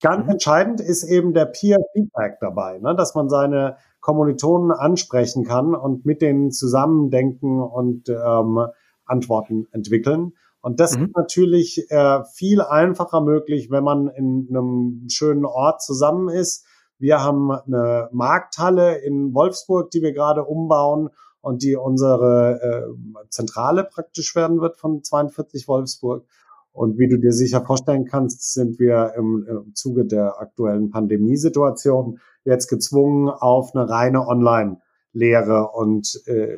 Ganz 0.00 0.24
mhm. 0.24 0.30
entscheidend 0.32 0.80
ist 0.80 1.04
eben 1.04 1.32
der 1.32 1.46
Peer 1.46 1.78
Feedback 1.92 2.38
dabei, 2.40 2.78
ne? 2.78 2.94
dass 2.96 3.14
man 3.14 3.28
seine 3.28 3.76
Kommilitonen 4.02 4.72
ansprechen 4.72 5.44
kann 5.44 5.74
und 5.74 6.04
mit 6.04 6.20
denen 6.20 6.50
zusammendenken 6.50 7.62
und 7.62 8.10
ähm, 8.10 8.66
Antworten 9.06 9.68
entwickeln. 9.70 10.34
Und 10.60 10.80
das 10.80 10.96
mhm. 10.96 11.04
ist 11.04 11.16
natürlich 11.16 11.90
äh, 11.90 12.22
viel 12.34 12.60
einfacher 12.60 13.20
möglich, 13.20 13.70
wenn 13.70 13.84
man 13.84 14.08
in 14.08 14.48
einem 14.50 15.08
schönen 15.08 15.44
Ort 15.44 15.82
zusammen 15.82 16.28
ist. 16.28 16.66
Wir 16.98 17.22
haben 17.22 17.50
eine 17.50 18.08
Markthalle 18.12 18.98
in 18.98 19.34
Wolfsburg, 19.34 19.90
die 19.90 20.02
wir 20.02 20.12
gerade 20.12 20.44
umbauen 20.44 21.08
und 21.40 21.62
die 21.62 21.74
unsere 21.74 22.60
äh, 22.60 23.28
Zentrale 23.28 23.84
praktisch 23.84 24.36
werden 24.36 24.60
wird 24.60 24.76
von 24.76 25.02
42 25.02 25.66
Wolfsburg. 25.66 26.24
Und 26.72 26.98
wie 26.98 27.08
du 27.08 27.18
dir 27.18 27.32
sicher 27.32 27.64
vorstellen 27.64 28.06
kannst, 28.06 28.54
sind 28.54 28.78
wir 28.78 29.12
im, 29.16 29.46
im 29.48 29.74
Zuge 29.74 30.06
der 30.06 30.40
aktuellen 30.40 30.90
Pandemiesituation 30.90 32.18
jetzt 32.44 32.68
gezwungen, 32.68 33.28
auf 33.28 33.74
eine 33.74 33.88
reine 33.88 34.26
Online-Lehre 34.26 35.68
und 35.68 36.22
äh, 36.26 36.48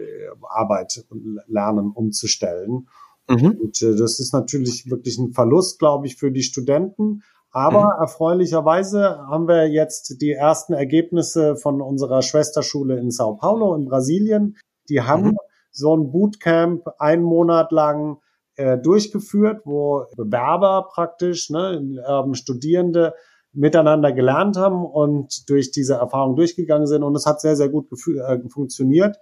Arbeit 0.48 1.04
und 1.10 1.40
Lernen 1.48 1.90
umzustellen. 1.90 2.88
Mhm. 3.28 3.58
Und 3.60 3.82
äh, 3.82 3.96
das 3.96 4.20
ist 4.20 4.32
natürlich 4.32 4.88
wirklich 4.88 5.18
ein 5.18 5.32
Verlust, 5.32 5.78
glaube 5.78 6.06
ich, 6.06 6.16
für 6.16 6.30
die 6.30 6.42
Studenten. 6.42 7.22
Aber 7.50 7.94
mhm. 7.96 8.02
erfreulicherweise 8.02 9.18
haben 9.26 9.48
wir 9.48 9.68
jetzt 9.68 10.20
die 10.20 10.32
ersten 10.32 10.74
Ergebnisse 10.74 11.56
von 11.56 11.80
unserer 11.80 12.22
Schwesterschule 12.22 12.98
in 12.98 13.10
Sao 13.10 13.34
Paulo 13.36 13.74
in 13.74 13.86
Brasilien. 13.86 14.56
Die 14.88 15.02
haben 15.02 15.28
mhm. 15.28 15.36
so 15.70 15.96
ein 15.96 16.10
Bootcamp 16.12 16.86
einen 16.98 17.22
Monat 17.22 17.72
lang 17.72 18.18
äh, 18.56 18.78
durchgeführt, 18.78 19.62
wo 19.64 20.06
Bewerber 20.16 20.88
praktisch, 20.92 21.50
ne, 21.50 22.02
ähm, 22.08 22.34
Studierende 22.34 23.14
miteinander 23.52 24.12
gelernt 24.12 24.56
haben 24.56 24.84
und 24.84 25.48
durch 25.48 25.70
diese 25.70 25.94
Erfahrung 25.94 26.36
durchgegangen 26.36 26.86
sind. 26.86 27.02
Und 27.02 27.14
es 27.14 27.26
hat 27.26 27.40
sehr, 27.40 27.56
sehr 27.56 27.68
gut 27.68 27.86
äh, 27.92 28.38
funktioniert. 28.48 29.16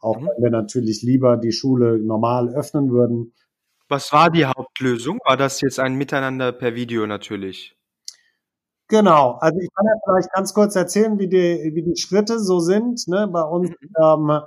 Auch 0.00 0.20
mhm. 0.20 0.28
wenn 0.36 0.44
wir 0.44 0.50
natürlich 0.50 1.02
lieber 1.02 1.36
die 1.36 1.52
Schule 1.52 1.98
normal 1.98 2.54
öffnen 2.54 2.90
würden. 2.90 3.34
Was 3.88 4.12
war 4.12 4.30
die 4.30 4.44
Hauptlösung? 4.44 5.18
War 5.24 5.36
das 5.36 5.60
jetzt 5.60 5.80
ein 5.80 5.94
Miteinander 5.94 6.52
per 6.52 6.74
Video 6.74 7.06
natürlich? 7.06 7.74
Genau, 8.88 9.32
also 9.40 9.58
ich 9.60 9.68
kann 9.74 9.86
ja 9.86 9.92
vielleicht 10.04 10.32
ganz 10.32 10.54
kurz 10.54 10.74
erzählen, 10.76 11.18
wie 11.18 11.28
die, 11.28 11.72
wie 11.74 11.82
die 11.82 11.96
Schritte 11.96 12.38
so 12.38 12.58
sind. 12.58 13.06
Ne? 13.06 13.28
Bei 13.30 13.42
uns 13.42 13.70
mhm. 13.70 13.76
ähm, 14.02 14.40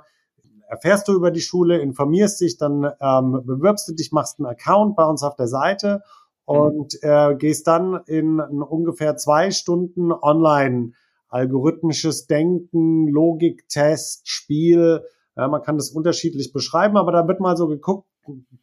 erfährst 0.72 1.06
du 1.06 1.12
über 1.12 1.30
die 1.30 1.42
Schule, 1.42 1.80
informierst 1.80 2.40
dich, 2.40 2.56
dann 2.56 2.90
ähm, 2.98 3.42
bewirbst 3.44 3.86
du 3.88 3.92
dich, 3.92 4.10
machst 4.10 4.38
einen 4.38 4.46
Account 4.46 4.96
bei 4.96 5.04
uns 5.04 5.22
auf 5.22 5.36
der 5.36 5.46
Seite 5.46 6.02
mhm. 6.48 6.54
und 6.54 6.98
äh, 7.02 7.34
gehst 7.36 7.66
dann 7.66 8.00
in, 8.06 8.38
in 8.38 8.62
ungefähr 8.62 9.18
zwei 9.18 9.50
Stunden 9.50 10.12
online 10.12 10.92
algorithmisches 11.28 12.26
Denken, 12.26 13.06
Logiktest, 13.08 14.28
Spiel. 14.28 15.02
Ja, 15.36 15.48
man 15.48 15.62
kann 15.62 15.76
das 15.76 15.90
unterschiedlich 15.90 16.52
beschreiben, 16.52 16.96
aber 16.96 17.12
da 17.12 17.28
wird 17.28 17.40
mal 17.40 17.56
so 17.56 17.68
geguckt, 17.68 18.06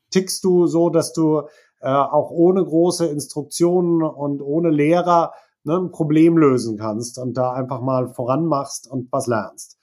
tickst 0.09 0.43
du 0.43 0.65
so, 0.65 0.89
dass 0.89 1.13
du 1.13 1.43
äh, 1.81 1.89
auch 1.89 2.31
ohne 2.31 2.63
große 2.63 3.05
Instruktionen 3.05 4.01
und 4.01 4.41
ohne 4.41 4.71
Lehrer 4.71 5.33
ne, 5.63 5.77
ein 5.77 5.91
Problem 5.91 6.37
lösen 6.37 6.77
kannst 6.77 7.19
und 7.19 7.37
da 7.37 7.53
einfach 7.53 7.81
mal 7.81 8.07
voranmachst 8.07 8.89
und 8.89 9.11
was 9.11 9.27
lernst. 9.27 9.78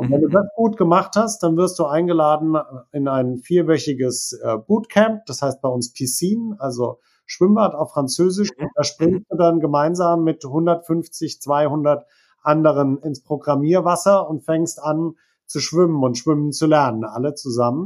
Und 0.00 0.10
wenn 0.10 0.22
du 0.22 0.28
mhm. 0.28 0.32
das 0.32 0.46
gut 0.56 0.78
gemacht 0.78 1.14
hast, 1.14 1.42
dann 1.42 1.58
wirst 1.58 1.78
du 1.78 1.84
eingeladen 1.84 2.56
in 2.90 3.06
ein 3.06 3.36
vierwöchiges 3.36 4.32
äh, 4.42 4.56
Bootcamp, 4.56 5.26
das 5.26 5.42
heißt 5.42 5.60
bei 5.60 5.68
uns 5.68 5.92
Piscine, 5.92 6.56
also 6.58 7.00
Schwimmbad 7.26 7.74
auf 7.74 7.92
Französisch. 7.92 8.48
Und 8.56 8.70
da 8.74 8.82
springst 8.82 9.26
du 9.30 9.36
dann 9.36 9.60
gemeinsam 9.60 10.24
mit 10.24 10.42
150, 10.42 11.42
200 11.42 12.06
anderen 12.42 12.96
ins 13.02 13.22
Programmierwasser 13.22 14.26
und 14.26 14.42
fängst 14.42 14.82
an 14.82 15.16
zu 15.44 15.60
schwimmen 15.60 16.02
und 16.02 16.16
schwimmen 16.16 16.52
zu 16.52 16.66
lernen, 16.66 17.04
alle 17.04 17.34
zusammen. 17.34 17.84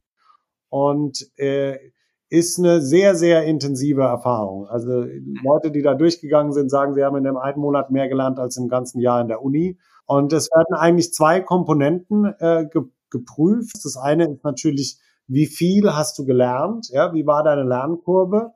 Und 0.68 1.26
äh, 1.36 1.78
ist 2.28 2.60
eine 2.60 2.80
sehr, 2.80 3.16
sehr 3.16 3.42
intensive 3.42 4.02
Erfahrung. 4.02 4.68
Also 4.68 5.04
Leute, 5.42 5.72
die 5.72 5.82
da 5.82 5.94
durchgegangen 5.94 6.52
sind, 6.52 6.70
sagen, 6.70 6.94
sie 6.94 7.02
haben 7.02 7.16
in 7.16 7.24
dem 7.24 7.36
einen 7.36 7.60
Monat 7.60 7.90
mehr 7.90 8.08
gelernt 8.08 8.38
als 8.38 8.56
im 8.56 8.68
ganzen 8.68 9.00
Jahr 9.00 9.20
in 9.20 9.26
der 9.26 9.42
Uni. 9.42 9.78
Und 10.06 10.32
es 10.32 10.50
werden 10.50 10.74
eigentlich 10.76 11.12
zwei 11.12 11.40
Komponenten 11.40 12.26
äh, 12.38 12.66
ge 12.70 12.82
geprüft. 13.10 13.76
Das 13.84 13.96
eine 13.96 14.24
ist 14.24 14.42
natürlich, 14.42 14.98
wie 15.28 15.46
viel 15.46 15.94
hast 15.94 16.18
du 16.18 16.24
gelernt? 16.24 16.88
Ja, 16.90 17.14
wie 17.14 17.24
war 17.26 17.44
deine 17.44 17.62
Lernkurve? 17.62 18.52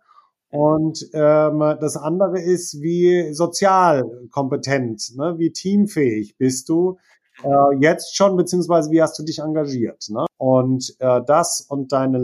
Und 0.50 1.08
ähm, 1.12 1.60
das 1.80 1.96
andere 1.96 2.40
ist, 2.40 2.80
wie 2.80 3.32
sozial 3.34 4.04
kompetent, 4.30 5.12
ne? 5.16 5.38
wie 5.38 5.52
teamfähig 5.52 6.36
bist 6.38 6.68
du 6.68 6.96
äh, 7.44 7.76
jetzt 7.80 8.16
schon, 8.16 8.36
beziehungsweise 8.36 8.90
wie 8.90 9.02
hast 9.02 9.18
du 9.18 9.22
dich 9.24 9.40
engagiert. 9.40 10.06
Ne? 10.08 10.26
Und 10.38 10.96
äh, 11.00 11.20
das 11.26 11.60
und 11.68 11.92
deine 11.92 12.18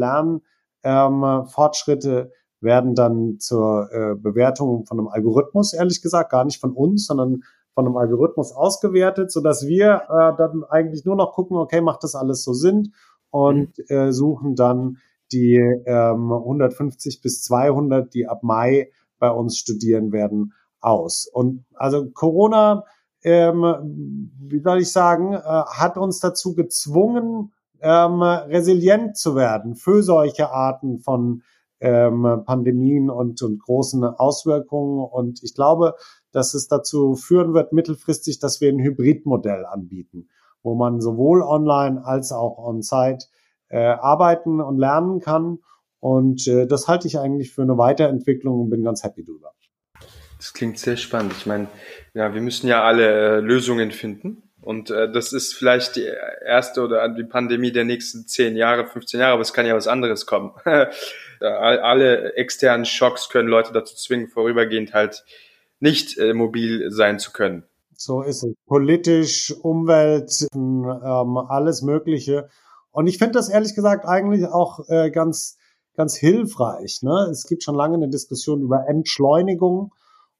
Lernfortschritte 0.82 2.10
ähm, 2.10 2.30
werden 2.60 2.94
dann 2.94 3.38
zur 3.40 3.92
äh, 3.92 4.14
Bewertung 4.14 4.86
von 4.86 4.98
einem 4.98 5.08
Algorithmus, 5.08 5.74
ehrlich 5.74 6.00
gesagt, 6.00 6.30
gar 6.30 6.46
nicht 6.46 6.60
von 6.60 6.72
uns, 6.72 7.06
sondern 7.06 7.42
von 7.74 7.86
einem 7.86 7.96
Algorithmus 7.96 8.52
ausgewertet, 8.52 9.32
so 9.32 9.40
dass 9.40 9.66
wir 9.66 10.02
äh, 10.08 10.36
dann 10.36 10.64
eigentlich 10.68 11.04
nur 11.04 11.16
noch 11.16 11.32
gucken, 11.32 11.56
okay, 11.56 11.80
macht 11.80 12.04
das 12.04 12.14
alles 12.14 12.44
so 12.44 12.52
Sinn 12.52 12.92
und 13.30 13.72
äh, 13.90 14.12
suchen 14.12 14.54
dann 14.54 14.98
die 15.32 15.56
ähm, 15.56 16.32
150 16.32 17.20
bis 17.20 17.42
200, 17.42 18.14
die 18.14 18.26
ab 18.26 18.42
Mai 18.42 18.90
bei 19.18 19.30
uns 19.30 19.58
studieren 19.58 20.12
werden, 20.12 20.52
aus. 20.84 21.28
Und 21.32 21.64
also 21.74 22.10
Corona, 22.10 22.84
ähm, 23.22 24.30
wie 24.38 24.60
soll 24.60 24.80
ich 24.80 24.92
sagen, 24.92 25.32
äh, 25.32 25.38
hat 25.38 25.96
uns 25.96 26.20
dazu 26.20 26.54
gezwungen, 26.54 27.52
ähm, 27.80 28.22
resilient 28.22 29.16
zu 29.16 29.34
werden 29.34 29.74
für 29.74 30.02
solche 30.02 30.50
Arten 30.50 30.98
von 30.98 31.42
ähm, 31.80 32.42
Pandemien 32.46 33.10
und, 33.10 33.42
und 33.42 33.62
großen 33.62 34.04
Auswirkungen. 34.04 35.04
Und 35.04 35.42
ich 35.42 35.54
glaube, 35.54 35.94
dass 36.34 36.54
es 36.54 36.68
dazu 36.68 37.14
führen 37.14 37.54
wird, 37.54 37.72
mittelfristig, 37.72 38.38
dass 38.40 38.60
wir 38.60 38.68
ein 38.68 38.80
Hybridmodell 38.80 39.64
anbieten, 39.66 40.28
wo 40.62 40.74
man 40.74 41.00
sowohl 41.00 41.42
online 41.42 42.04
als 42.04 42.32
auch 42.32 42.58
on-site 42.58 43.26
äh, 43.68 43.78
arbeiten 43.78 44.60
und 44.60 44.78
lernen 44.78 45.20
kann. 45.20 45.58
Und 46.00 46.46
äh, 46.48 46.66
das 46.66 46.88
halte 46.88 47.06
ich 47.06 47.18
eigentlich 47.18 47.52
für 47.52 47.62
eine 47.62 47.78
Weiterentwicklung 47.78 48.60
und 48.60 48.70
bin 48.70 48.82
ganz 48.82 49.04
happy 49.04 49.24
drüber. 49.24 49.52
Das 50.38 50.52
klingt 50.52 50.78
sehr 50.78 50.96
spannend. 50.96 51.32
Ich 51.38 51.46
meine, 51.46 51.68
ja, 52.12 52.34
wir 52.34 52.42
müssen 52.42 52.66
ja 52.66 52.82
alle 52.82 53.36
äh, 53.36 53.40
Lösungen 53.40 53.92
finden. 53.92 54.42
Und 54.60 54.90
äh, 54.90 55.12
das 55.12 55.32
ist 55.32 55.54
vielleicht 55.54 55.96
die 55.96 56.10
erste 56.44 56.82
oder 56.82 57.08
die 57.08 57.24
Pandemie 57.24 57.70
der 57.70 57.84
nächsten 57.84 58.26
10 58.26 58.56
Jahre, 58.56 58.86
15 58.86 59.20
Jahre, 59.20 59.34
aber 59.34 59.42
es 59.42 59.52
kann 59.52 59.66
ja 59.66 59.74
was 59.76 59.88
anderes 59.88 60.26
kommen. 60.26 60.52
alle 61.40 62.34
externen 62.36 62.86
Schocks 62.86 63.28
können 63.28 63.48
Leute 63.48 63.72
dazu 63.72 63.94
zwingen, 63.94 64.28
vorübergehend 64.28 64.94
halt 64.94 65.24
nicht 65.84 66.18
äh, 66.18 66.32
mobil 66.32 66.90
sein 66.90 67.18
zu 67.18 67.30
können. 67.30 67.62
So 67.94 68.22
ist 68.22 68.42
es. 68.42 68.54
Politisch, 68.66 69.54
Umwelt, 69.62 70.48
ähm, 70.54 71.36
alles 71.36 71.82
Mögliche. 71.82 72.48
Und 72.90 73.06
ich 73.06 73.18
finde 73.18 73.34
das 73.34 73.50
ehrlich 73.50 73.74
gesagt 73.74 74.06
eigentlich 74.06 74.46
auch 74.46 74.88
äh, 74.88 75.10
ganz, 75.10 75.58
ganz 75.94 76.16
hilfreich. 76.16 77.00
Ne? 77.02 77.28
Es 77.30 77.46
gibt 77.46 77.62
schon 77.62 77.74
lange 77.74 77.96
eine 77.96 78.08
Diskussion 78.08 78.62
über 78.62 78.88
Entschleunigung 78.88 79.92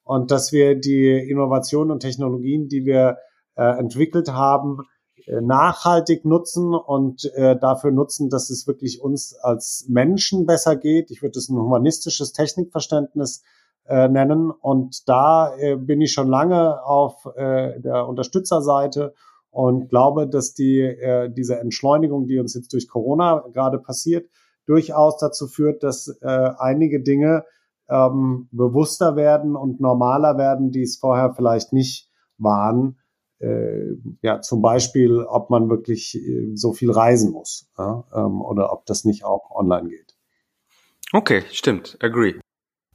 und 0.03 0.31
dass 0.31 0.51
wir 0.51 0.77
die 0.77 1.11
Innovationen 1.31 1.91
und 1.91 2.01
Technologien, 2.01 2.69
die 2.69 2.87
wir 2.87 3.19
äh, 3.57 3.79
entwickelt 3.79 4.33
haben, 4.33 4.79
äh, 5.27 5.43
nachhaltig 5.43 6.25
nutzen 6.25 6.75
und 6.75 7.31
äh, 7.35 7.57
dafür 7.59 7.91
nutzen, 7.91 8.31
dass 8.31 8.49
es 8.49 8.67
wirklich 8.67 9.03
uns 9.03 9.35
als 9.35 9.85
Menschen 9.89 10.47
besser 10.47 10.75
geht. 10.77 11.11
Ich 11.11 11.23
würde 11.23 11.39
es 11.39 11.51
ein 11.51 11.59
humanistisches 11.59 12.33
Technikverständnis 12.33 13.43
äh, 13.87 14.09
nennen. 14.09 14.51
Und 14.51 15.09
da 15.09 15.57
äh, 15.57 15.77
bin 15.77 16.01
ich 16.01 16.13
schon 16.13 16.29
lange 16.29 16.85
auf 16.85 17.27
äh, 17.37 17.81
der 17.81 18.07
Unterstützerseite 18.09 19.15
und 19.51 19.89
glaube, 19.89 20.29
dass 20.29 20.55
die, 20.55 20.81
äh, 20.81 21.31
diese 21.31 21.59
Entschleunigung, 21.59 22.27
die 22.27 22.39
uns 22.39 22.55
jetzt 22.55 22.73
durch 22.73 22.89
Corona 22.89 23.45
gerade 23.53 23.79
passiert, 23.79 24.29
durchaus 24.67 25.19
dazu 25.19 25.47
führt, 25.47 25.83
dass 25.83 26.09
äh, 26.23 26.51
einige 26.59 27.03
Dinge 27.03 27.45
ähm, 27.89 28.49
bewusster 28.51 29.15
werden 29.15 29.57
und 29.57 29.81
normaler 29.81 30.39
werden, 30.39 30.71
die 30.71 30.83
es 30.83 30.97
vorher 30.97 31.35
vielleicht 31.35 31.73
nicht 31.73 32.11
waren 32.39 32.99
äh, 33.45 33.97
ja, 34.23 34.41
zum 34.41 34.63
Beispiel, 34.63 35.23
ob 35.23 35.51
man 35.51 35.69
wirklich 35.69 36.15
äh, 36.17 36.55
so 36.55 36.73
viel 36.73 36.91
reisen 36.91 37.33
muss 37.33 37.71
ja, 37.79 38.05
ähm, 38.15 38.41
oder 38.41 38.73
ob 38.73 38.87
das 38.87 39.05
nicht 39.05 39.25
auch 39.25 39.51
online 39.51 39.89
geht. 39.89 40.15
Okay, 41.13 41.43
stimmt, 41.51 41.99
agree. 42.01 42.35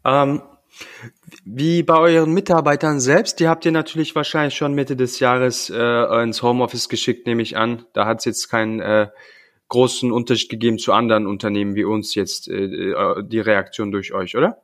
Ähm, 0.04 0.42
wie 1.46 1.84
bei 1.84 1.98
euren 1.98 2.34
Mitarbeitern 2.34 3.00
selbst, 3.00 3.40
die 3.40 3.48
habt 3.48 3.66
ihr 3.66 3.72
natürlich 3.72 4.16
wahrscheinlich 4.16 4.56
schon 4.56 4.74
Mitte 4.74 4.96
des 4.96 5.20
Jahres 5.20 5.70
äh, 5.70 6.24
ins 6.24 6.42
Homeoffice 6.42 6.90
geschickt, 6.90 7.28
nehme 7.28 7.42
ich 7.42 7.58
an. 7.58 7.86
Da 7.94 8.06
hat 8.06 8.20
es 8.20 8.26
jetzt 8.26 8.50
keinen 8.50 8.80
äh, 8.80 9.08
großen 9.70 10.12
Unterschied 10.12 10.50
gegeben 10.50 10.80
zu 10.80 10.94
anderen 10.94 11.28
Unternehmen 11.28 11.76
wie 11.76 11.86
uns 11.86 12.16
jetzt 12.16 12.48
äh, 12.48 12.66
äh 12.66 13.24
die 13.24 13.40
Reaktion 13.40 13.92
durch 13.92 14.14
euch, 14.14 14.36
oder? 14.36 14.62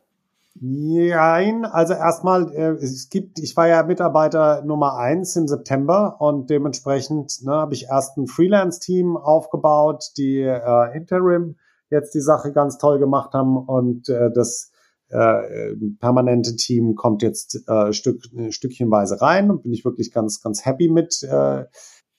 Nein, 0.57 1.65
also 1.65 1.93
erstmal, 1.93 2.49
äh, 2.53 2.71
es 2.81 3.09
gibt, 3.09 3.39
ich 3.39 3.57
war 3.57 3.67
ja 3.67 3.83
Mitarbeiter 3.83 4.63
Nummer 4.63 4.95
eins 4.97 5.35
im 5.35 5.49
September 5.49 6.15
und 6.19 6.49
dementsprechend 6.49 7.43
ne, 7.43 7.51
habe 7.51 7.73
ich 7.73 7.87
erst 7.89 8.17
ein 8.17 8.27
Freelance-Team 8.27 9.17
aufgebaut, 9.17 10.11
die 10.17 10.39
äh, 10.39 10.95
Interim 10.95 11.57
jetzt 11.89 12.15
die 12.15 12.21
Sache 12.21 12.53
ganz 12.53 12.77
toll 12.77 12.99
gemacht 12.99 13.33
haben 13.33 13.57
und 13.57 14.07
äh, 14.07 14.31
das 14.33 14.71
äh, 15.09 15.75
permanente 15.99 16.55
Team 16.55 16.95
kommt 16.95 17.21
jetzt 17.21 17.67
äh, 17.67 17.93
Stück, 17.93 18.23
Stückchenweise 18.49 19.21
rein 19.21 19.51
und 19.51 19.63
bin 19.63 19.73
ich 19.73 19.85
wirklich 19.85 20.11
ganz, 20.11 20.41
ganz 20.41 20.65
happy 20.65 20.89
mit. 20.89 21.23
Äh, 21.23 21.65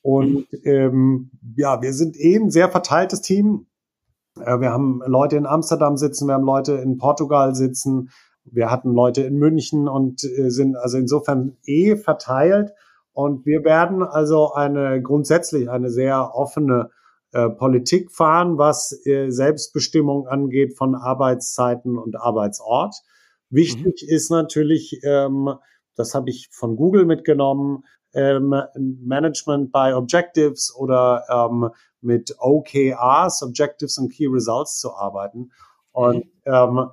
und 0.01 0.47
ähm, 0.63 1.31
ja, 1.55 1.81
wir 1.81 1.93
sind 1.93 2.15
eh 2.17 2.37
ein 2.37 2.49
sehr 2.49 2.69
verteiltes 2.69 3.21
Team 3.21 3.67
Äh, 4.39 4.59
wir 4.59 4.71
haben 4.71 5.01
Leute 5.05 5.37
in 5.37 5.45
Amsterdam 5.45 5.97
sitzen, 5.97 6.27
wir 6.27 6.35
haben 6.35 6.45
Leute 6.45 6.73
in 6.73 6.97
Portugal 6.97 7.55
sitzen, 7.55 8.09
wir 8.45 8.71
hatten 8.71 8.93
Leute 8.93 9.23
in 9.23 9.37
München 9.37 9.87
und 9.87 10.23
äh, 10.23 10.49
sind 10.49 10.77
also 10.77 10.97
insofern 10.97 11.57
eh 11.65 11.95
verteilt. 11.95 12.71
Und 13.13 13.45
wir 13.45 13.63
werden 13.63 14.03
also 14.03 14.53
eine 14.53 15.01
grundsätzlich 15.01 15.69
eine 15.69 15.89
sehr 15.89 16.35
offene 16.35 16.91
äh, 17.37 17.51
Politik 17.51 18.11
fahren, 18.11 18.57
was 18.57 18.99
äh, 19.05 19.29
Selbstbestimmung 19.29 20.27
angeht 20.27 20.75
von 20.75 20.95
Arbeitszeiten 20.95 21.95
und 21.95 22.19
Arbeitsort. 22.19 22.95
Wichtig 23.51 24.01
mhm. 24.01 24.15
ist 24.15 24.31
natürlich, 24.31 24.99
ähm, 25.03 25.53
das 25.95 26.15
habe 26.15 26.31
ich 26.31 26.49
von 26.51 26.75
Google 26.75 27.05
mitgenommen, 27.05 27.83
ähm, 28.15 28.55
Management 28.75 29.71
by 29.71 29.93
Objectives 29.93 30.73
oder 30.75 31.25
ähm, 31.29 31.69
mit 32.01 32.35
OKRs, 32.39 33.43
Objectives 33.43 33.99
and 33.99 34.11
Key 34.11 34.25
Results 34.25 34.79
zu 34.79 34.95
arbeiten. 34.95 35.51
Und 35.91 36.25
mhm. 36.25 36.31
ähm, 36.45 36.89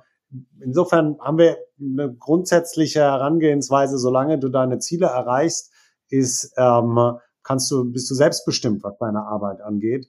insofern 0.59 1.17
haben 1.21 1.39
wir 1.39 1.57
eine 1.79 2.13
grundsätzliche 2.13 2.99
Herangehensweise, 2.99 3.97
solange 3.97 4.37
du 4.37 4.49
deine 4.49 4.77
Ziele 4.77 5.07
erreichst, 5.07 5.71
ist, 6.09 6.53
ähm, 6.55 7.17
kannst 7.41 7.71
du, 7.71 7.91
bist 7.91 8.11
du 8.11 8.13
selbstbestimmt, 8.13 8.83
was 8.83 8.95
deine 8.99 9.23
Arbeit 9.23 9.61
angeht. 9.61 10.07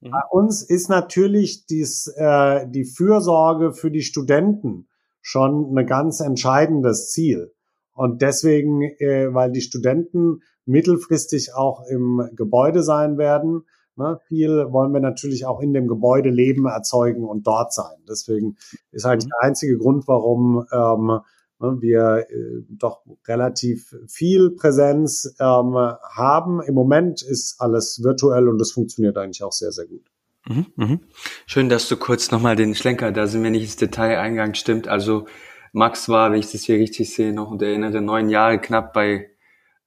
Mhm. 0.00 0.10
Bei 0.10 0.22
uns 0.30 0.62
ist 0.62 0.88
natürlich 0.88 1.66
dies, 1.66 2.06
äh, 2.16 2.66
die 2.68 2.84
Fürsorge 2.84 3.72
für 3.72 3.90
die 3.90 4.02
Studenten 4.02 4.88
schon 5.20 5.76
ein 5.76 5.86
ganz 5.86 6.20
entscheidendes 6.20 7.10
Ziel. 7.10 7.52
Und 7.94 8.22
deswegen, 8.22 8.82
äh, 8.82 9.34
weil 9.34 9.50
die 9.50 9.60
Studenten 9.60 10.42
mittelfristig 10.64 11.54
auch 11.54 11.84
im 11.88 12.28
Gebäude 12.36 12.82
sein 12.82 13.18
werden, 13.18 13.64
ne, 13.96 14.20
viel 14.28 14.70
wollen 14.70 14.92
wir 14.92 15.00
natürlich 15.00 15.46
auch 15.46 15.60
in 15.60 15.72
dem 15.72 15.88
Gebäude 15.88 16.30
leben, 16.30 16.66
erzeugen 16.66 17.24
und 17.24 17.46
dort 17.46 17.72
sein. 17.72 17.96
Deswegen 18.08 18.56
ist 18.92 19.04
eigentlich 19.04 19.26
mhm. 19.26 19.32
der 19.40 19.48
einzige 19.48 19.78
Grund, 19.78 20.06
warum 20.06 20.64
ähm, 20.72 21.20
wir 21.58 22.26
äh, 22.30 22.62
doch 22.68 23.02
relativ 23.26 23.94
viel 24.06 24.50
Präsenz 24.50 25.34
ähm, 25.40 25.74
haben. 25.74 26.62
Im 26.62 26.74
Moment 26.74 27.22
ist 27.22 27.60
alles 27.60 28.02
virtuell 28.02 28.48
und 28.48 28.58
das 28.58 28.72
funktioniert 28.72 29.16
eigentlich 29.18 29.42
auch 29.42 29.52
sehr, 29.52 29.72
sehr 29.72 29.86
gut. 29.86 30.06
Mhm, 30.46 30.66
mhm. 30.76 31.00
Schön, 31.46 31.68
dass 31.68 31.88
du 31.88 31.96
kurz 31.96 32.30
nochmal 32.30 32.56
den 32.56 32.74
Schlenker, 32.74 33.12
da 33.12 33.26
sind 33.26 33.42
wir 33.42 33.50
nicht 33.50 33.64
ins 33.64 33.76
Detail 33.76 34.18
eingegangen, 34.18 34.54
stimmt. 34.54 34.88
Also 34.88 35.26
Max 35.72 36.08
war, 36.08 36.30
wenn 36.30 36.38
ich 36.38 36.50
das 36.50 36.62
hier 36.62 36.76
richtig 36.76 37.14
sehe, 37.14 37.32
noch 37.32 37.50
und 37.50 37.60
erinnere, 37.60 38.00
neun 38.00 38.30
Jahre 38.30 38.58
knapp 38.58 38.92
bei 38.92 39.30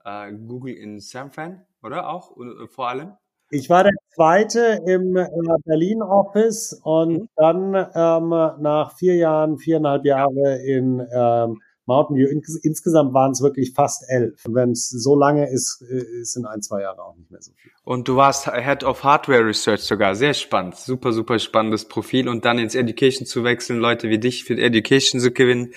äh, 0.04 0.32
Google 0.34 0.76
in 0.76 1.00
San 1.00 1.32
Fran, 1.32 1.66
oder 1.84 2.10
auch 2.10 2.38
äh, 2.38 2.68
vor 2.68 2.90
allem? 2.90 3.14
Ich 3.54 3.70
war 3.70 3.84
der 3.84 3.92
Zweite 4.16 4.80
im 4.88 5.18
äh, 5.18 5.28
Berlin 5.66 6.02
Office 6.02 6.80
und 6.84 7.14
mhm. 7.14 7.30
dann 7.36 7.76
ähm, 7.94 8.30
nach 8.62 8.96
vier 8.98 9.18
Jahren, 9.18 9.58
viereinhalb 9.58 10.06
Jahre 10.06 10.62
in 10.66 11.06
ähm, 11.14 11.62
Mountain 11.86 12.16
View. 12.16 12.30
insgesamt 12.64 13.14
waren 13.14 13.32
es 13.32 13.42
wirklich 13.42 13.74
fast 13.74 14.06
elf. 14.08 14.42
Wenn 14.48 14.72
es 14.72 14.90
so 14.90 15.18
lange 15.18 15.52
ist, 15.52 15.82
äh, 15.82 16.24
sind 16.24 16.46
ein, 16.46 16.62
zwei 16.62 16.82
Jahre 16.82 17.04
auch 17.04 17.16
nicht 17.18 17.30
mehr 17.30 17.42
so 17.42 17.52
viel. 17.58 17.72
Und 17.84 18.08
du 18.08 18.16
warst 18.16 18.50
Head 18.50 18.86
of 18.86 19.04
Hardware 19.04 19.46
Research 19.46 19.82
sogar. 19.82 20.16
Sehr 20.16 20.34
spannend. 20.34 20.76
Super, 20.76 21.12
super 21.12 21.38
spannendes 21.38 21.86
Profil. 21.86 22.30
Und 22.30 22.46
dann 22.46 22.58
ins 22.58 22.76
Education 22.76 23.26
zu 23.26 23.44
wechseln, 23.44 23.80
Leute 23.80 24.08
wie 24.08 24.20
dich 24.20 24.46
für 24.46 24.58
Education 24.58 25.20
zu 25.20 25.32
gewinnen, 25.32 25.74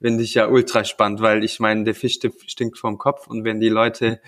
finde 0.00 0.22
ich 0.22 0.34
ja 0.34 0.48
ultra 0.48 0.84
spannend, 0.84 1.20
weil 1.20 1.44
ich 1.44 1.60
meine, 1.60 1.84
der 1.84 1.94
Fisch 1.94 2.18
stinkt 2.46 2.78
vom 2.78 2.98
Kopf. 2.98 3.26
Und 3.26 3.44
wenn 3.44 3.60
die 3.60 3.68
Leute, 3.68 4.20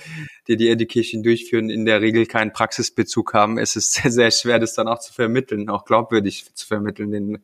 die 0.49 0.57
die 0.57 0.69
Education 0.69 1.23
durchführen, 1.23 1.71
in 1.71 1.85
der 1.85 2.01
Regel 2.01 2.27
keinen 2.27 2.53
Praxisbezug 2.53 3.35
haben, 3.35 3.59
ist 3.59 3.77
es 3.77 3.93
sehr, 3.93 4.11
sehr 4.11 4.31
schwer, 4.31 4.59
das 4.59 4.75
dann 4.75 4.89
auch 4.89 5.01
zu 5.01 5.13
vermitteln, 5.13 5.69
auch 5.69 5.85
glaubwürdig 5.85 6.55
zu 6.55 6.67
vermitteln 6.67 7.11
den, 7.11 7.39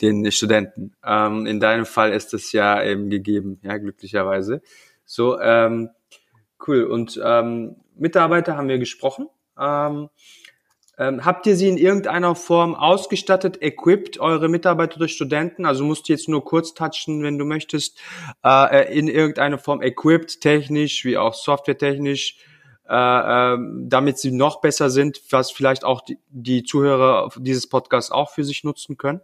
den 0.00 0.30
Studenten. 0.32 0.94
Ähm, 1.04 1.46
in 1.46 1.60
deinem 1.60 1.86
Fall 1.86 2.12
ist 2.12 2.34
es 2.34 2.52
ja 2.52 2.82
eben 2.82 3.10
gegeben, 3.10 3.58
ja, 3.62 3.76
glücklicherweise. 3.78 4.62
So, 5.04 5.40
ähm, 5.40 5.90
cool. 6.66 6.84
Und 6.84 7.20
ähm, 7.22 7.76
Mitarbeiter 7.96 8.56
haben 8.56 8.68
wir 8.68 8.78
gesprochen. 8.78 9.28
Ähm, 9.58 10.08
ähm, 10.98 11.24
habt 11.24 11.46
ihr 11.46 11.56
sie 11.56 11.68
in 11.68 11.78
irgendeiner 11.78 12.34
Form 12.34 12.74
ausgestattet, 12.74 13.62
equipped, 13.62 14.20
eure 14.20 14.48
Mitarbeiter 14.48 14.96
oder 14.96 15.08
Studenten? 15.08 15.64
Also 15.64 15.84
musst 15.84 16.08
du 16.08 16.12
jetzt 16.12 16.28
nur 16.28 16.44
kurz 16.44 16.74
touchen, 16.74 17.22
wenn 17.22 17.38
du 17.38 17.44
möchtest, 17.44 17.98
äh, 18.44 18.82
äh 18.82 18.98
in 18.98 19.08
irgendeiner 19.08 19.58
Form 19.58 19.80
equipped, 19.80 20.40
technisch 20.42 21.04
wie 21.04 21.16
auch 21.16 21.34
softwaretechnisch, 21.34 22.36
äh, 22.88 22.94
äh, 22.94 23.58
damit 23.84 24.18
sie 24.18 24.32
noch 24.32 24.60
besser 24.60 24.90
sind, 24.90 25.22
was 25.30 25.50
vielleicht 25.50 25.84
auch 25.84 26.02
die, 26.02 26.18
die 26.28 26.62
Zuhörer 26.62 27.30
dieses 27.38 27.68
Podcasts 27.68 28.10
auch 28.10 28.30
für 28.30 28.44
sich 28.44 28.62
nutzen 28.62 28.98
können? 28.98 29.22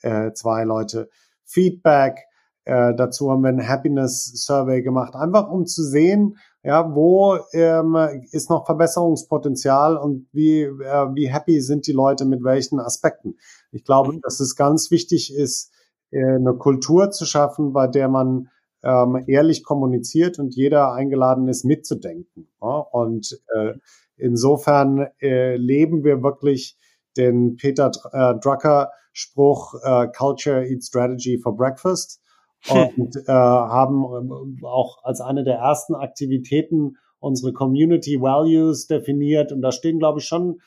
äh, 0.00 0.32
zwei 0.32 0.64
Leute 0.64 1.10
Feedback. 1.44 2.24
Äh, 2.66 2.96
dazu 2.96 3.30
haben 3.30 3.42
wir 3.42 3.48
ein 3.50 3.66
Happiness 3.66 4.24
Survey 4.44 4.82
gemacht, 4.82 5.14
einfach 5.14 5.48
um 5.48 5.66
zu 5.66 5.84
sehen, 5.84 6.36
ja, 6.64 6.92
wo 6.96 7.38
ähm, 7.52 7.96
ist 8.32 8.50
noch 8.50 8.66
Verbesserungspotenzial 8.66 9.96
und 9.96 10.26
wie, 10.32 10.62
äh, 10.62 11.06
wie 11.14 11.32
happy 11.32 11.60
sind 11.60 11.86
die 11.86 11.92
Leute 11.92 12.24
mit 12.24 12.42
welchen 12.42 12.80
Aspekten. 12.80 13.36
Ich 13.70 13.84
glaube, 13.84 14.14
mhm. 14.14 14.20
dass 14.20 14.40
es 14.40 14.56
ganz 14.56 14.90
wichtig 14.90 15.32
ist, 15.32 15.72
äh, 16.10 16.18
eine 16.24 16.54
Kultur 16.54 17.12
zu 17.12 17.24
schaffen, 17.24 17.72
bei 17.72 17.86
der 17.86 18.08
man 18.08 18.48
ähm, 18.82 19.22
ehrlich 19.28 19.62
kommuniziert 19.62 20.40
und 20.40 20.56
jeder 20.56 20.92
eingeladen 20.92 21.46
ist, 21.46 21.64
mitzudenken. 21.64 22.48
Ja? 22.60 22.78
Und 22.78 23.40
äh, 23.54 23.74
insofern 24.16 25.06
äh, 25.22 25.54
leben 25.54 26.02
wir 26.02 26.24
wirklich 26.24 26.76
den 27.16 27.54
Peter 27.54 27.92
äh, 28.10 28.34
Drucker 28.40 28.90
Spruch 29.12 29.74
äh, 29.84 30.08
Culture 30.08 30.66
Eat 30.66 30.82
Strategy 30.82 31.38
for 31.38 31.56
Breakfast 31.56 32.20
und 32.68 33.16
äh, 33.16 33.32
haben 33.32 34.04
ähm, 34.04 34.58
auch 34.64 35.02
als 35.04 35.20
eine 35.20 35.44
der 35.44 35.56
ersten 35.56 35.94
Aktivitäten 35.94 36.96
unsere 37.18 37.52
Community 37.52 38.20
Values 38.20 38.86
definiert 38.86 39.52
und 39.52 39.62
da 39.62 39.72
stehen, 39.72 39.98
glaube 39.98 40.20
ich, 40.20 40.26
schon 40.26 40.60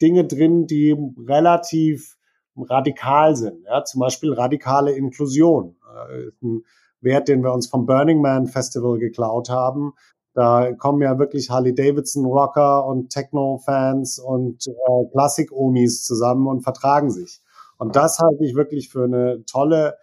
Dinge 0.00 0.24
drin, 0.24 0.66
die 0.66 0.96
relativ 1.26 2.16
radikal 2.56 3.36
sind. 3.36 3.64
Ja, 3.64 3.84
zum 3.84 4.00
Beispiel 4.00 4.32
radikale 4.32 4.92
Inklusion. 4.92 5.76
Äh, 6.10 6.30
ein 6.42 6.64
Wert, 7.00 7.28
den 7.28 7.42
wir 7.42 7.52
uns 7.52 7.68
vom 7.68 7.86
Burning 7.86 8.20
Man 8.20 8.46
Festival 8.46 8.98
geklaut 8.98 9.50
haben. 9.50 9.92
Da 10.34 10.72
kommen 10.72 11.02
ja 11.02 11.18
wirklich 11.18 11.50
Harley 11.50 11.74
Davidson 11.74 12.24
Rocker 12.24 12.86
und 12.86 13.10
Techno-Fans 13.10 14.18
und 14.18 14.66
äh, 14.66 15.10
Klassik-Omis 15.12 16.04
zusammen 16.04 16.46
und 16.46 16.62
vertragen 16.62 17.10
sich. 17.10 17.40
Und 17.78 17.96
das 17.96 18.18
halte 18.18 18.44
ich 18.44 18.54
wirklich 18.54 18.88
für 18.88 19.04
eine 19.04 19.44
tolle 19.46 19.96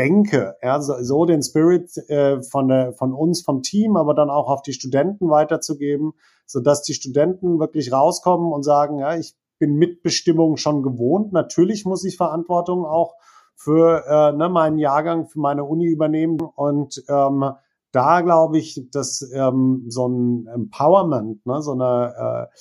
Denke, 0.00 0.56
ja, 0.62 0.80
so, 0.80 0.94
so 1.02 1.26
den 1.26 1.42
Spirit 1.42 1.94
äh, 2.08 2.40
von, 2.42 2.68
der, 2.68 2.94
von 2.94 3.12
uns, 3.12 3.42
vom 3.42 3.62
Team, 3.62 3.96
aber 3.96 4.14
dann 4.14 4.30
auch 4.30 4.48
auf 4.48 4.62
die 4.62 4.72
Studenten 4.72 5.28
weiterzugeben, 5.28 6.12
so 6.46 6.60
dass 6.60 6.82
die 6.82 6.94
Studenten 6.94 7.60
wirklich 7.60 7.92
rauskommen 7.92 8.50
und 8.50 8.62
sagen, 8.62 8.98
ja, 8.98 9.14
ich 9.16 9.34
bin 9.58 9.74
Mitbestimmung 9.74 10.56
schon 10.56 10.82
gewohnt. 10.82 11.32
Natürlich 11.34 11.84
muss 11.84 12.02
ich 12.04 12.16
Verantwortung 12.16 12.86
auch 12.86 13.14
für 13.54 14.04
äh, 14.08 14.32
ne, 14.32 14.48
meinen 14.48 14.78
Jahrgang, 14.78 15.26
für 15.26 15.38
meine 15.38 15.64
Uni 15.64 15.84
übernehmen. 15.84 16.40
Und 16.40 17.04
ähm, 17.10 17.44
da 17.92 18.22
glaube 18.22 18.56
ich, 18.56 18.88
dass 18.90 19.30
ähm, 19.34 19.84
so 19.88 20.08
ein 20.08 20.46
Empowerment, 20.46 21.44
ne, 21.44 21.60
so 21.60 21.72
eine 21.72 22.48
äh, 22.48 22.56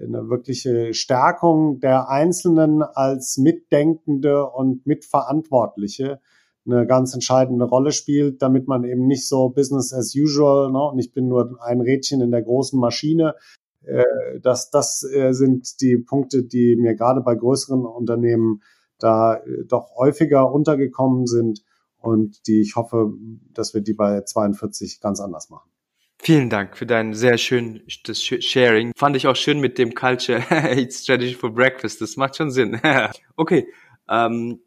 eine 0.00 0.28
wirkliche 0.28 0.92
Stärkung 0.92 1.80
der 1.80 2.08
Einzelnen 2.08 2.82
als 2.82 3.36
Mitdenkende 3.36 4.44
und 4.46 4.86
Mitverantwortliche, 4.86 6.20
eine 6.66 6.86
ganz 6.86 7.14
entscheidende 7.14 7.64
Rolle 7.64 7.92
spielt, 7.92 8.42
damit 8.42 8.68
man 8.68 8.84
eben 8.84 9.06
nicht 9.06 9.28
so 9.28 9.50
Business 9.50 9.92
as 9.92 10.14
usual, 10.14 10.70
ne, 10.70 10.82
und 10.90 10.98
ich 10.98 11.12
bin 11.12 11.28
nur 11.28 11.58
ein 11.62 11.80
Rädchen 11.80 12.20
in 12.20 12.30
der 12.30 12.42
großen 12.42 12.78
Maschine. 12.78 13.34
Äh, 13.82 14.04
das 14.40 14.70
das 14.70 15.02
äh, 15.02 15.32
sind 15.32 15.80
die 15.80 15.98
Punkte, 15.98 16.42
die 16.42 16.76
mir 16.76 16.94
gerade 16.94 17.20
bei 17.20 17.34
größeren 17.34 17.84
Unternehmen 17.84 18.62
da 18.98 19.36
äh, 19.36 19.64
doch 19.66 19.94
häufiger 19.96 20.50
untergekommen 20.52 21.26
sind 21.26 21.62
und 21.98 22.46
die 22.46 22.60
ich 22.60 22.76
hoffe, 22.76 23.12
dass 23.52 23.74
wir 23.74 23.82
die 23.82 23.94
bei 23.94 24.22
42 24.22 25.00
ganz 25.00 25.20
anders 25.20 25.50
machen. 25.50 25.70
Vielen 26.18 26.48
Dank 26.48 26.76
für 26.76 26.86
dein 26.86 27.12
sehr 27.12 27.36
schön 27.36 27.82
das 28.04 28.22
Sharing. 28.22 28.92
Fand 28.96 29.16
ich 29.16 29.26
auch 29.26 29.36
schön 29.36 29.60
mit 29.60 29.76
dem 29.76 29.94
Culture 29.94 30.40
Strategy 30.90 31.34
for 31.34 31.52
Breakfast. 31.52 32.00
Das 32.00 32.16
macht 32.16 32.36
schon 32.36 32.50
Sinn. 32.50 32.80
okay. 33.36 33.66
Ähm, 34.08 34.60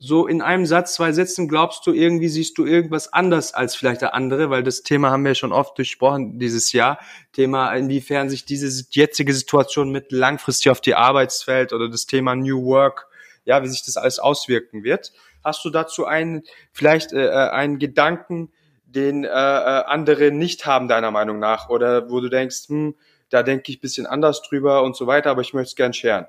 so 0.00 0.26
in 0.26 0.42
einem 0.42 0.64
Satz, 0.64 0.94
zwei 0.94 1.12
Sätzen, 1.12 1.48
glaubst 1.48 1.86
du, 1.86 1.92
irgendwie 1.92 2.28
siehst 2.28 2.56
du 2.58 2.64
irgendwas 2.64 3.12
anders 3.12 3.52
als 3.52 3.74
vielleicht 3.74 4.02
der 4.02 4.14
andere? 4.14 4.48
Weil 4.48 4.62
das 4.62 4.82
Thema 4.82 5.10
haben 5.10 5.24
wir 5.24 5.34
schon 5.34 5.52
oft 5.52 5.76
durchsprochen 5.76 6.38
dieses 6.38 6.72
Jahr. 6.72 6.98
Thema, 7.32 7.74
inwiefern 7.74 8.30
sich 8.30 8.44
diese 8.44 8.86
jetzige 8.90 9.34
Situation 9.34 9.90
mit 9.90 10.12
langfristig 10.12 10.70
auf 10.70 10.80
die 10.80 10.94
Arbeitswelt 10.94 11.72
oder 11.72 11.88
das 11.88 12.06
Thema 12.06 12.36
New 12.36 12.64
Work, 12.64 13.08
ja, 13.44 13.62
wie 13.62 13.68
sich 13.68 13.84
das 13.84 13.96
alles 13.96 14.20
auswirken 14.20 14.84
wird. 14.84 15.12
Hast 15.42 15.64
du 15.64 15.70
dazu 15.70 16.04
einen, 16.04 16.42
vielleicht 16.72 17.12
äh, 17.12 17.26
äh 17.26 17.50
einen 17.50 17.78
Gedanken, 17.78 18.52
den 18.86 19.24
äh, 19.24 19.28
äh, 19.28 19.30
andere 19.30 20.30
nicht 20.30 20.64
haben, 20.64 20.86
deiner 20.86 21.10
Meinung 21.10 21.40
nach? 21.40 21.70
Oder 21.70 22.08
wo 22.08 22.20
du 22.20 22.28
denkst, 22.28 22.68
hm, 22.68 22.94
da 23.30 23.42
denke 23.42 23.72
ich 23.72 23.80
bisschen 23.80 24.06
anders 24.06 24.42
drüber 24.42 24.82
und 24.82 24.96
so 24.96 25.06
weiter, 25.06 25.30
aber 25.30 25.40
ich 25.40 25.54
möchte 25.54 25.70
es 25.70 25.76
gern 25.76 25.92
scheren. 25.92 26.26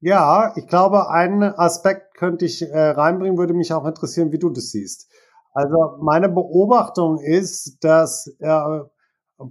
Ja, 0.00 0.54
ich 0.56 0.66
glaube, 0.66 1.10
einen 1.10 1.42
Aspekt 1.42 2.14
könnte 2.14 2.46
ich 2.46 2.62
äh, 2.62 2.78
reinbringen, 2.90 3.38
würde 3.38 3.52
mich 3.52 3.72
auch 3.72 3.84
interessieren, 3.84 4.32
wie 4.32 4.38
du 4.38 4.48
das 4.48 4.70
siehst. 4.70 5.10
Also 5.52 5.98
meine 6.00 6.28
Beobachtung 6.28 7.18
ist, 7.18 7.84
dass 7.84 8.34
äh, 8.38 8.80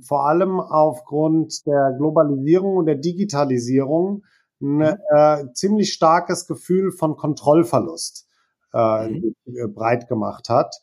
vor 0.02 0.26
allem 0.26 0.60
aufgrund 0.60 1.66
der 1.68 1.96
Globalisierung 1.98 2.78
und 2.78 2.86
der 2.86 2.96
Digitalisierung 2.96 4.24
ein 4.62 4.78
mhm. 4.78 4.98
äh, 5.16 5.46
ziemlich 5.54 5.94
starkes 5.94 6.48
Gefühl 6.48 6.92
von 6.92 7.16
Kontrollverlust 7.16 8.28
äh, 8.74 9.08
mhm. 9.08 9.36
breit 9.74 10.08
gemacht 10.08 10.50
hat. 10.50 10.76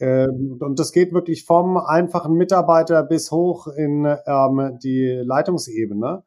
Ähm, 0.00 0.58
und 0.60 0.78
das 0.78 0.92
geht 0.92 1.12
wirklich 1.12 1.44
vom 1.44 1.76
einfachen 1.76 2.34
Mitarbeiter 2.34 3.02
bis 3.02 3.30
hoch 3.30 3.68
in 3.68 4.04
ähm, 4.26 4.78
die 4.82 5.22
Leitungsebene. 5.24 6.24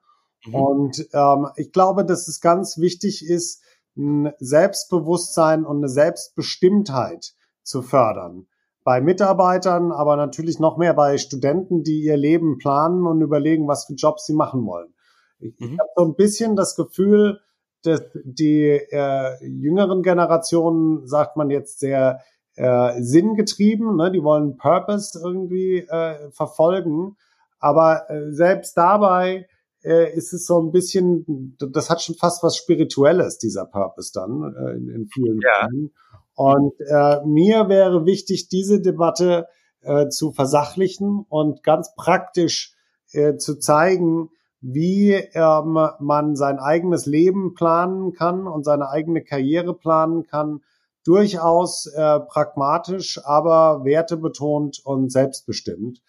Mhm. 0.47 0.55
Und 0.55 1.07
ähm, 1.13 1.47
ich 1.55 1.71
glaube, 1.71 2.05
dass 2.05 2.27
es 2.27 2.41
ganz 2.41 2.77
wichtig 2.77 3.27
ist, 3.27 3.63
ein 3.95 4.31
Selbstbewusstsein 4.39 5.65
und 5.65 5.77
eine 5.77 5.89
Selbstbestimmtheit 5.89 7.33
zu 7.63 7.81
fördern. 7.81 8.47
Bei 8.83 9.01
Mitarbeitern, 9.01 9.91
aber 9.91 10.15
natürlich 10.15 10.59
noch 10.59 10.77
mehr 10.77 10.93
bei 10.93 11.17
Studenten, 11.17 11.83
die 11.83 12.03
ihr 12.03 12.15
Leben 12.15 12.57
planen 12.57 13.05
und 13.05 13.21
überlegen, 13.21 13.67
was 13.67 13.85
für 13.85 13.93
Jobs 13.93 14.25
sie 14.25 14.33
machen 14.33 14.65
wollen. 14.65 14.93
Ich, 15.39 15.59
mhm. 15.59 15.73
ich 15.73 15.79
habe 15.79 15.89
so 15.95 16.05
ein 16.05 16.15
bisschen 16.15 16.55
das 16.55 16.75
Gefühl, 16.75 17.39
dass 17.83 18.01
die 18.23 18.63
äh, 18.63 19.45
jüngeren 19.45 20.03
Generationen, 20.03 21.05
sagt 21.07 21.35
man 21.35 21.49
jetzt 21.49 21.79
sehr, 21.79 22.21
äh, 22.55 23.01
sinngetrieben, 23.01 23.95
ne? 23.97 24.11
die 24.11 24.23
wollen 24.23 24.57
Purpose 24.57 25.19
irgendwie 25.23 25.79
äh, 25.79 26.31
verfolgen. 26.31 27.15
Aber 27.59 28.09
äh, 28.09 28.31
selbst 28.31 28.75
dabei 28.77 29.47
äh, 29.87 30.13
ist 30.13 30.33
es 30.33 30.45
so 30.45 30.59
ein 30.61 30.71
bisschen, 30.71 31.55
das 31.57 31.89
hat 31.89 32.01
schon 32.01 32.15
fast 32.15 32.43
was 32.43 32.57
Spirituelles, 32.57 33.37
dieser 33.37 33.65
Purpose 33.65 34.11
dann 34.13 34.43
äh, 34.43 34.75
in, 34.75 34.89
in 34.89 35.07
vielen 35.07 35.39
ja. 35.41 35.67
Fällen. 35.67 35.91
Und 36.35 36.73
äh, 36.81 37.25
mir 37.25 37.69
wäre 37.69 38.05
wichtig, 38.05 38.49
diese 38.49 38.81
Debatte 38.81 39.47
äh, 39.81 40.09
zu 40.09 40.31
versachlichen 40.31 41.25
und 41.29 41.63
ganz 41.63 41.95
praktisch 41.95 42.75
äh, 43.13 43.37
zu 43.37 43.57
zeigen, 43.57 44.29
wie 44.59 45.13
ähm, 45.13 45.79
man 45.99 46.35
sein 46.35 46.59
eigenes 46.59 47.05
Leben 47.05 47.53
planen 47.53 48.13
kann 48.13 48.47
und 48.47 48.65
seine 48.65 48.89
eigene 48.89 49.23
Karriere 49.23 49.73
planen 49.73 50.27
kann, 50.27 50.61
durchaus 51.05 51.85
äh, 51.85 52.19
pragmatisch, 52.19 53.19
aber 53.23 53.85
wertebetont 53.85 54.81
und 54.83 55.11
selbstbestimmt. 55.11 56.01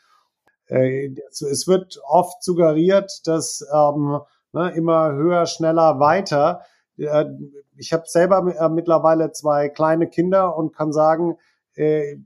Äh, 0.69 1.15
es 1.31 1.67
wird 1.67 2.01
oft 2.07 2.43
suggeriert, 2.43 3.27
dass 3.27 3.67
ähm, 3.73 4.21
ne, 4.53 4.71
immer 4.71 5.13
höher, 5.13 5.47
schneller, 5.47 5.99
weiter. 5.99 6.63
Äh, 6.97 7.27
ich 7.77 7.93
habe 7.93 8.05
selber 8.07 8.39
äh, 8.59 8.69
mittlerweile 8.69 9.33
zwei 9.33 9.69
kleine 9.69 10.09
Kinder 10.09 10.57
und 10.57 10.75
kann 10.75 10.93
sagen, 10.93 11.39
äh, 11.75 12.17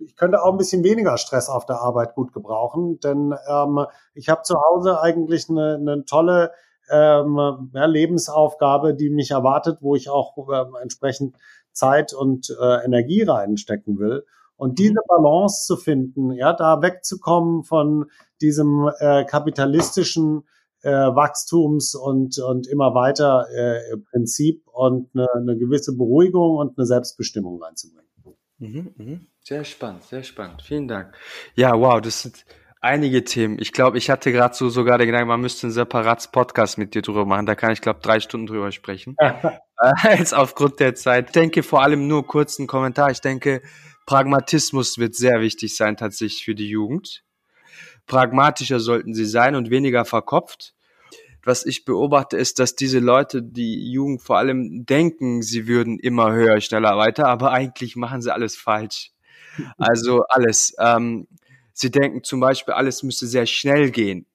ich 0.00 0.16
könnte 0.16 0.42
auch 0.42 0.52
ein 0.52 0.58
bisschen 0.58 0.84
weniger 0.84 1.18
Stress 1.18 1.48
auf 1.48 1.66
der 1.66 1.80
Arbeit 1.80 2.14
gut 2.14 2.32
gebrauchen, 2.32 2.98
denn 3.00 3.34
ähm, 3.48 3.86
ich 4.14 4.28
habe 4.28 4.42
zu 4.42 4.56
Hause 4.56 5.00
eigentlich 5.00 5.48
eine, 5.50 5.74
eine 5.74 6.04
tolle 6.04 6.52
ähm, 6.90 7.70
ja, 7.74 7.84
Lebensaufgabe, 7.84 8.94
die 8.94 9.10
mich 9.10 9.30
erwartet, 9.32 9.78
wo 9.80 9.94
ich 9.94 10.08
auch 10.08 10.36
äh, 10.48 10.64
entsprechend 10.82 11.36
Zeit 11.72 12.12
und 12.12 12.50
Energie 12.84 13.22
reinstecken 13.22 14.00
will. 14.00 14.24
Und 14.58 14.72
mhm. 14.72 14.74
diese 14.74 15.00
Balance 15.08 15.64
zu 15.66 15.76
finden, 15.76 16.32
ja, 16.32 16.52
da 16.52 16.82
wegzukommen 16.82 17.62
von 17.62 18.10
diesem 18.42 18.90
äh, 18.98 19.24
kapitalistischen 19.24 20.42
äh, 20.82 20.90
Wachstums 20.90 21.94
und, 21.94 22.38
und 22.38 22.66
immer 22.66 22.94
weiter 22.94 23.46
äh, 23.54 23.96
Prinzip 24.10 24.66
und 24.66 25.08
eine, 25.14 25.26
eine 25.34 25.56
gewisse 25.56 25.96
Beruhigung 25.96 26.56
und 26.56 26.76
eine 26.76 26.86
Selbstbestimmung 26.86 27.62
reinzubringen. 27.62 28.08
Mhm, 28.58 28.94
mh. 28.96 29.20
Sehr 29.40 29.64
spannend, 29.64 30.02
sehr 30.02 30.22
spannend. 30.24 30.62
Vielen 30.62 30.88
Dank. 30.88 31.14
Ja, 31.54 31.78
wow, 31.78 32.00
das 32.00 32.22
sind 32.22 32.44
einige 32.80 33.24
Themen. 33.24 33.58
Ich 33.60 33.72
glaube, 33.72 33.96
ich 33.96 34.10
hatte 34.10 34.32
gerade 34.32 34.54
so 34.54 34.68
sogar 34.68 34.98
den 34.98 35.06
Gedanken, 35.06 35.28
man 35.28 35.40
müsste 35.40 35.68
einen 35.68 35.72
separates 35.72 36.28
Podcast 36.28 36.76
mit 36.76 36.94
dir 36.94 37.02
drüber 37.02 37.24
machen. 37.24 37.46
Da 37.46 37.54
kann 37.54 37.72
ich, 37.72 37.80
glaube 37.80 38.00
drei 38.02 38.20
Stunden 38.20 38.46
drüber 38.46 38.72
sprechen. 38.72 39.16
jetzt 40.04 40.34
aufgrund 40.34 40.80
der 40.80 40.94
Zeit. 40.94 41.26
Ich 41.26 41.32
denke 41.32 41.62
vor 41.62 41.82
allem 41.82 42.06
nur 42.06 42.26
kurz 42.26 42.58
einen 42.58 42.66
Kommentar. 42.66 43.10
Ich 43.10 43.20
denke, 43.20 43.62
Pragmatismus 44.06 44.98
wird 44.98 45.14
sehr 45.14 45.40
wichtig 45.40 45.76
sein 45.76 45.96
tatsächlich 45.96 46.44
für 46.44 46.54
die 46.54 46.68
Jugend. 46.68 47.22
Pragmatischer 48.06 48.80
sollten 48.80 49.14
sie 49.14 49.26
sein 49.26 49.54
und 49.54 49.70
weniger 49.70 50.04
verkopft. 50.04 50.74
Was 51.44 51.64
ich 51.64 51.84
beobachte, 51.84 52.36
ist, 52.36 52.58
dass 52.58 52.74
diese 52.74 52.98
Leute, 52.98 53.42
die 53.42 53.90
Jugend 53.90 54.22
vor 54.22 54.38
allem 54.38 54.84
denken, 54.84 55.42
sie 55.42 55.66
würden 55.66 55.98
immer 55.98 56.32
höher, 56.32 56.60
schneller, 56.60 56.96
weiter, 56.96 57.26
aber 57.28 57.52
eigentlich 57.52 57.96
machen 57.96 58.20
sie 58.22 58.32
alles 58.32 58.56
falsch. 58.56 59.12
Also 59.76 60.24
alles. 60.28 60.74
Ähm, 60.78 61.28
sie 61.72 61.90
denken 61.90 62.24
zum 62.24 62.40
Beispiel, 62.40 62.74
alles 62.74 63.02
müsste 63.02 63.26
sehr 63.26 63.46
schnell 63.46 63.90
gehen. 63.90 64.26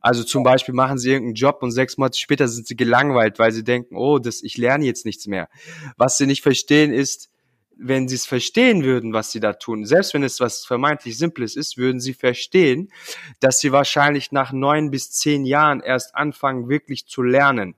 Also 0.00 0.24
zum 0.24 0.42
Beispiel 0.42 0.74
machen 0.74 0.98
sie 0.98 1.10
irgendeinen 1.10 1.34
Job 1.34 1.62
und 1.62 1.70
sechs 1.70 1.98
Monate 1.98 2.18
später 2.18 2.48
sind 2.48 2.66
sie 2.66 2.76
gelangweilt, 2.76 3.38
weil 3.38 3.52
sie 3.52 3.64
denken, 3.64 3.96
oh, 3.96 4.18
das, 4.18 4.42
ich 4.42 4.56
lerne 4.56 4.84
jetzt 4.84 5.04
nichts 5.04 5.26
mehr. 5.26 5.48
Was 5.96 6.18
sie 6.18 6.26
nicht 6.26 6.42
verstehen 6.42 6.92
ist, 6.92 7.30
wenn 7.78 8.08
sie 8.08 8.16
es 8.16 8.26
verstehen 8.26 8.82
würden, 8.82 9.12
was 9.12 9.30
sie 9.30 9.40
da 9.40 9.52
tun, 9.52 9.84
selbst 9.84 10.12
wenn 10.12 10.24
es 10.24 10.40
was 10.40 10.66
vermeintlich 10.66 11.16
Simples 11.16 11.54
ist, 11.54 11.78
würden 11.78 12.00
sie 12.00 12.12
verstehen, 12.12 12.90
dass 13.40 13.60
sie 13.60 13.70
wahrscheinlich 13.70 14.32
nach 14.32 14.52
neun 14.52 14.90
bis 14.90 15.12
zehn 15.12 15.44
Jahren 15.44 15.80
erst 15.80 16.14
anfangen, 16.16 16.68
wirklich 16.68 17.06
zu 17.06 17.22
lernen 17.22 17.76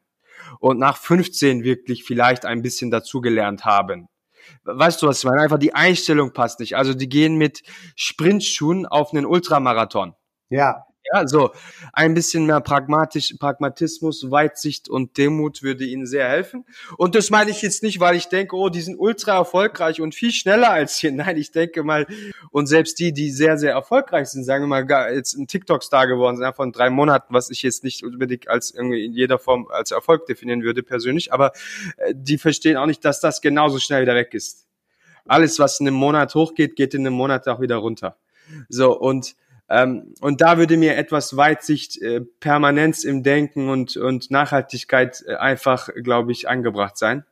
und 0.58 0.78
nach 0.78 0.96
15 0.96 1.64
wirklich 1.64 2.04
vielleicht 2.04 2.46
ein 2.46 2.62
bisschen 2.62 2.90
dazugelernt 2.90 3.64
haben. 3.64 4.08
Weißt 4.64 5.02
du, 5.02 5.06
was 5.06 5.18
ich 5.18 5.24
meine? 5.24 5.42
Einfach 5.42 5.58
die 5.58 5.74
Einstellung 5.74 6.32
passt 6.32 6.60
nicht. 6.60 6.76
Also 6.76 6.94
die 6.94 7.08
gehen 7.08 7.36
mit 7.36 7.62
Sprintschuhen 7.94 8.86
auf 8.86 9.12
einen 9.12 9.26
Ultramarathon. 9.26 10.14
Ja. 10.48 10.86
Ja, 11.12 11.26
so 11.26 11.50
ein 11.92 12.14
bisschen 12.14 12.46
mehr 12.46 12.60
pragmatisch, 12.60 13.34
Pragmatismus, 13.36 14.30
Weitsicht 14.30 14.88
und 14.88 15.18
Demut 15.18 15.60
würde 15.60 15.84
ihnen 15.84 16.06
sehr 16.06 16.28
helfen. 16.28 16.64
Und 16.98 17.16
das 17.16 17.30
meine 17.30 17.50
ich 17.50 17.62
jetzt 17.62 17.82
nicht, 17.82 17.98
weil 17.98 18.14
ich 18.14 18.28
denke, 18.28 18.54
oh, 18.54 18.68
die 18.68 18.80
sind 18.80 18.96
ultra 18.96 19.38
erfolgreich 19.38 20.00
und 20.00 20.14
viel 20.14 20.30
schneller 20.30 20.70
als 20.70 20.98
hier. 20.98 21.10
Nein, 21.20 21.36
ich 21.36 21.50
denke 21.50 21.82
mal, 21.82 22.06
und 22.52 22.68
selbst 22.68 23.00
die, 23.00 23.12
die 23.12 23.32
sehr, 23.32 23.58
sehr 23.58 23.72
erfolgreich 23.72 24.28
sind, 24.28 24.44
sagen 24.44 24.68
wir 24.68 24.84
mal, 24.84 25.12
jetzt 25.12 25.34
ein 25.34 25.48
TikTok-Star 25.48 26.06
geworden 26.06 26.36
sind, 26.36 26.54
von 26.54 26.70
drei 26.70 26.90
Monaten, 26.90 27.34
was 27.34 27.50
ich 27.50 27.62
jetzt 27.62 27.82
nicht 27.82 28.04
unbedingt 28.04 28.46
als 28.48 28.70
irgendwie 28.70 29.04
in 29.04 29.12
jeder 29.12 29.40
Form 29.40 29.66
als 29.68 29.90
Erfolg 29.90 30.26
definieren 30.26 30.62
würde 30.62 30.84
persönlich, 30.84 31.32
aber 31.32 31.50
äh, 31.96 32.14
die 32.14 32.38
verstehen 32.38 32.76
auch 32.76 32.86
nicht, 32.86 33.04
dass 33.04 33.20
das 33.20 33.40
genauso 33.40 33.80
schnell 33.80 34.02
wieder 34.02 34.14
weg 34.14 34.32
ist. 34.32 34.68
Alles, 35.26 35.58
was 35.58 35.80
in 35.80 35.88
einem 35.88 35.96
Monat 35.96 36.36
hochgeht, 36.36 36.76
geht 36.76 36.94
in 36.94 37.04
einem 37.04 37.16
Monat 37.16 37.48
auch 37.48 37.60
wieder 37.60 37.76
runter. 37.76 38.16
So, 38.68 38.96
und 38.96 39.34
ähm, 39.70 40.14
und 40.20 40.40
da 40.40 40.58
würde 40.58 40.76
mir 40.76 40.96
etwas 40.96 41.36
Weitsicht, 41.36 42.02
äh, 42.02 42.20
Permanenz 42.20 43.04
im 43.04 43.22
Denken 43.22 43.68
und, 43.68 43.96
und 43.96 44.28
Nachhaltigkeit 44.30 45.22
äh, 45.26 45.36
einfach, 45.36 45.88
glaube 46.02 46.32
ich, 46.32 46.48
angebracht 46.48 46.98
sein. 46.98 47.24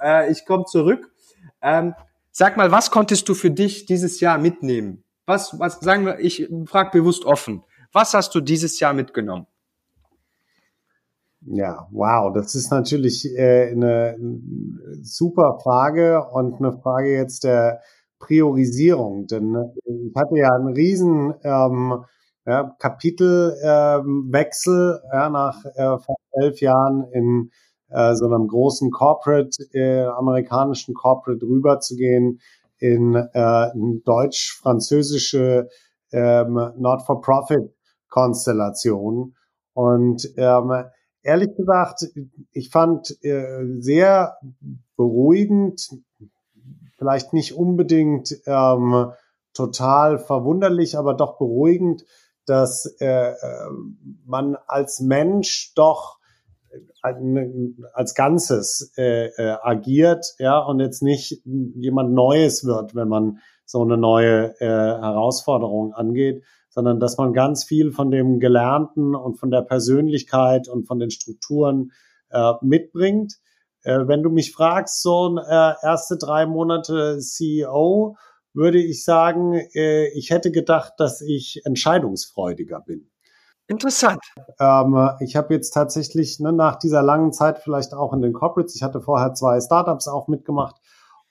Äh, 0.00 0.32
ich 0.32 0.46
komme 0.46 0.64
zurück. 0.64 1.12
Ähm, 1.60 1.94
sag 2.30 2.56
mal, 2.56 2.72
was 2.72 2.90
konntest 2.90 3.28
du 3.28 3.34
für 3.34 3.50
dich 3.50 3.84
dieses 3.84 4.20
Jahr 4.20 4.38
mitnehmen? 4.38 5.04
Was, 5.26 5.58
was 5.58 5.80
sagen 5.80 6.06
wir, 6.06 6.18
ich 6.18 6.48
frage 6.64 6.98
bewusst 6.98 7.26
offen. 7.26 7.62
Was 7.92 8.14
hast 8.14 8.34
du 8.34 8.40
dieses 8.40 8.80
Jahr 8.80 8.94
mitgenommen? 8.94 9.46
Ja, 11.42 11.88
wow, 11.90 12.32
das 12.32 12.54
ist 12.54 12.70
natürlich 12.70 13.36
äh, 13.36 13.70
eine 13.70 14.16
super 15.02 15.60
Frage 15.62 16.24
und 16.24 16.58
eine 16.58 16.72
Frage 16.72 17.14
jetzt 17.14 17.44
der 17.44 17.82
Priorisierung. 18.18 19.26
Denn 19.26 19.54
äh, 19.54 19.68
ich 19.86 20.14
hatte 20.16 20.36
ja 20.36 20.50
einen 20.54 20.74
riesen 20.74 21.32
ähm, 21.42 22.04
ja, 22.46 22.74
Kapitelwechsel 22.78 25.00
ähm, 25.04 25.10
ja, 25.12 25.30
nach 25.30 25.64
äh, 25.64 25.96
elf 26.32 26.60
Jahren 26.60 27.06
in 27.12 27.50
äh, 27.90 28.14
so 28.14 28.26
einem 28.26 28.46
großen 28.48 28.90
Corporate, 28.90 29.56
äh, 29.72 30.04
amerikanischen 30.04 30.92
Corporate 30.94 31.42
rüberzugehen 31.44 32.40
in, 32.78 33.14
äh, 33.14 33.68
deutsch-französische 34.04 35.68
ähm, 36.12 36.54
Not-for-Profit-Konstellation. 36.78 39.34
Und 39.74 40.28
ähm, 40.36 40.84
ehrlich 41.22 41.54
gesagt, 41.56 42.06
ich 42.52 42.70
fand 42.70 43.16
äh, 43.22 43.64
sehr 43.78 44.36
beruhigend, 44.96 45.90
vielleicht 46.98 47.32
nicht 47.32 47.54
unbedingt 47.54 48.36
ähm, 48.46 49.12
total 49.54 50.18
verwunderlich, 50.18 50.98
aber 50.98 51.14
doch 51.14 51.38
beruhigend, 51.38 52.04
dass 52.46 52.86
äh, 53.00 53.30
äh 53.32 53.34
man 54.26 54.56
als 54.66 55.00
Mensch 55.00 55.72
doch 55.74 56.18
äh, 56.70 57.78
als 57.92 58.14
Ganzes 58.14 58.92
äh, 58.96 59.26
äh, 59.26 59.56
agiert, 59.62 60.34
ja, 60.38 60.58
und 60.58 60.80
jetzt 60.80 61.02
nicht 61.02 61.42
jemand 61.44 62.12
Neues 62.12 62.64
wird, 62.64 62.94
wenn 62.94 63.08
man 63.08 63.38
so 63.64 63.82
eine 63.82 63.96
neue 63.96 64.58
äh, 64.60 64.66
Herausforderung 64.66 65.92
angeht, 65.92 66.42
sondern 66.70 67.00
dass 67.00 67.18
man 67.18 67.32
ganz 67.32 67.64
viel 67.64 67.92
von 67.92 68.10
dem 68.10 68.40
Gelernten 68.40 69.14
und 69.14 69.38
von 69.38 69.50
der 69.50 69.62
Persönlichkeit 69.62 70.68
und 70.68 70.86
von 70.86 70.98
den 70.98 71.10
Strukturen 71.10 71.92
äh, 72.30 72.52
mitbringt. 72.62 73.38
Äh, 73.88 74.06
wenn 74.06 74.22
du 74.22 74.28
mich 74.28 74.52
fragst, 74.52 75.00
so 75.00 75.38
äh, 75.38 75.72
erste 75.82 76.18
drei 76.18 76.44
Monate 76.44 77.20
CEO, 77.20 78.18
würde 78.52 78.78
ich 78.78 79.02
sagen, 79.02 79.54
äh, 79.74 80.08
ich 80.08 80.28
hätte 80.28 80.50
gedacht, 80.50 80.92
dass 80.98 81.22
ich 81.22 81.62
entscheidungsfreudiger 81.64 82.80
bin. 82.80 83.10
Interessant. 83.66 84.20
Ähm, 84.60 85.10
ich 85.20 85.36
habe 85.36 85.54
jetzt 85.54 85.70
tatsächlich 85.70 86.38
ne, 86.38 86.52
nach 86.52 86.76
dieser 86.76 87.02
langen 87.02 87.32
Zeit 87.32 87.60
vielleicht 87.60 87.94
auch 87.94 88.12
in 88.12 88.20
den 88.20 88.34
Corporates, 88.34 88.76
ich 88.76 88.82
hatte 88.82 89.00
vorher 89.00 89.32
zwei 89.32 89.58
Startups 89.58 90.06
auch 90.06 90.28
mitgemacht 90.28 90.76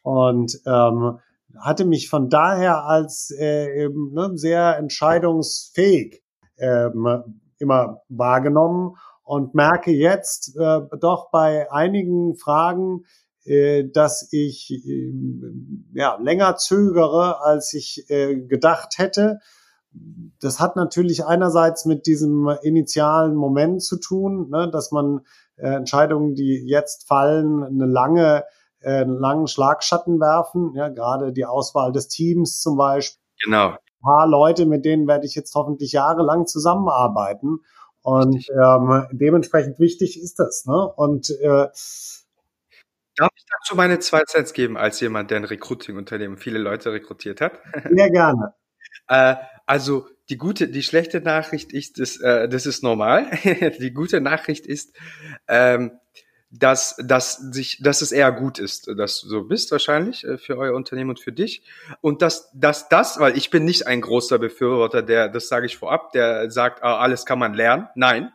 und 0.02 0.60
ähm, 0.66 1.20
hatte 1.60 1.86
mich 1.86 2.10
von 2.10 2.28
daher 2.28 2.86
als 2.86 3.30
äh, 3.38 3.84
eben, 3.84 4.14
ne, 4.14 4.32
sehr 4.34 4.78
entscheidungsfähig 4.78 6.24
ähm, 6.58 7.42
immer 7.60 8.02
wahrgenommen 8.10 8.96
und 9.28 9.54
merke 9.54 9.92
jetzt 9.92 10.56
äh, 10.58 10.80
doch 11.00 11.30
bei 11.32 11.72
einigen 11.72 12.36
Fragen, 12.38 13.04
äh, 13.44 13.84
dass 13.84 14.30
ich 14.32 14.72
äh, 14.72 15.12
ja, 15.94 16.18
länger 16.22 16.56
zögere, 16.56 17.42
als 17.42 17.74
ich 17.74 18.10
äh, 18.10 18.36
gedacht 18.36 18.98
hätte. 18.98 19.40
Das 20.40 20.60
hat 20.60 20.76
natürlich 20.76 21.26
einerseits 21.26 21.86
mit 21.86 22.06
diesem 22.08 22.50
initialen 22.62 23.36
Moment 23.36 23.84
zu 23.84 23.98
tun, 23.98 24.50
ne, 24.50 24.70
dass 24.72 24.92
man 24.92 25.22
äh, 25.58 25.76
Entscheidungen, 25.76 26.36
die 26.36 26.64
jetzt 26.66 27.08
fallen, 27.08 27.64
eine 27.64 27.86
lange 27.86 28.46
äh, 28.80 29.02
einen 29.02 29.18
langen 29.18 29.48
Schlagschatten 29.48 30.20
werfen. 30.22 30.74
Ja, 30.76 30.88
gerade 30.88 31.34
die 31.34 31.46
Auswahl 31.46 31.92
des 31.92 32.08
Teams 32.08 32.62
zum 32.62 32.78
Beispiel. 32.78 33.22
Genau. 33.44 33.72
Ein 33.72 34.04
paar 34.04 34.28
Leute, 34.28 34.66
mit 34.66 34.86
denen 34.86 35.08
werde 35.08 35.26
ich 35.26 35.36
jetzt 35.36 35.54
hoffentlich 35.54 35.92
jahrelang 35.92 36.46
zusammenarbeiten. 36.46 37.60
Und 38.08 38.48
ähm, 38.52 39.06
dementsprechend 39.12 39.80
wichtig 39.80 40.18
ist 40.18 40.40
das. 40.40 40.66
Ne? 40.66 40.94
Und 40.96 41.30
äh, 41.42 41.68
Darf 43.18 43.32
ich 43.36 43.44
dazu 43.50 43.76
meine 43.76 44.00
zwei 44.00 44.22
Cents 44.22 44.54
geben, 44.54 44.78
als 44.78 45.02
jemand, 45.02 45.30
der 45.30 45.40
ein 45.40 45.44
Recruiting-Unternehmen 45.44 46.38
viele 46.38 46.58
Leute 46.58 46.94
rekrutiert 46.94 47.42
hat? 47.42 47.60
Sehr 47.94 48.10
gerne. 48.10 48.54
äh, 49.10 49.36
also 49.66 50.08
die 50.30 50.38
gute, 50.38 50.70
die 50.70 50.84
schlechte 50.84 51.20
Nachricht 51.20 51.74
ist, 51.74 52.00
das, 52.00 52.16
äh, 52.22 52.48
das 52.48 52.66
ist 52.66 52.82
normal. 52.82 53.30
die 53.82 53.92
gute 53.92 54.22
Nachricht 54.22 54.66
ist, 54.66 54.96
ähm, 55.50 55.92
dass, 56.50 56.96
dass, 57.04 57.38
sich, 57.38 57.80
dass 57.82 58.02
es 58.02 58.12
eher 58.12 58.32
gut 58.32 58.58
ist, 58.58 58.88
dass 58.98 59.22
du 59.22 59.28
so 59.28 59.44
bist 59.44 59.72
wahrscheinlich 59.72 60.24
äh, 60.24 60.38
für 60.38 60.58
euer 60.58 60.76
Unternehmen 60.76 61.10
und 61.10 61.20
für 61.20 61.34
dich. 61.34 61.64
Und 62.02 62.22
dass, 62.22 62.50
dass 62.54 62.88
das, 62.90 63.20
weil 63.20 63.38
ich 63.38 63.50
bin 63.50 63.66
nicht 63.66 63.86
ein 63.86 64.02
großer 64.02 64.40
Befürworter, 64.40 65.02
der, 65.02 65.28
das 65.28 65.50
sage 65.50 65.66
ich 65.66 65.78
vorab, 65.78 66.12
der 66.14 66.50
sagt, 66.50 66.84
ah, 66.84 67.00
alles 67.00 67.26
kann 67.26 67.40
man 67.40 67.54
lernen. 67.54 67.88
Nein, 67.96 68.32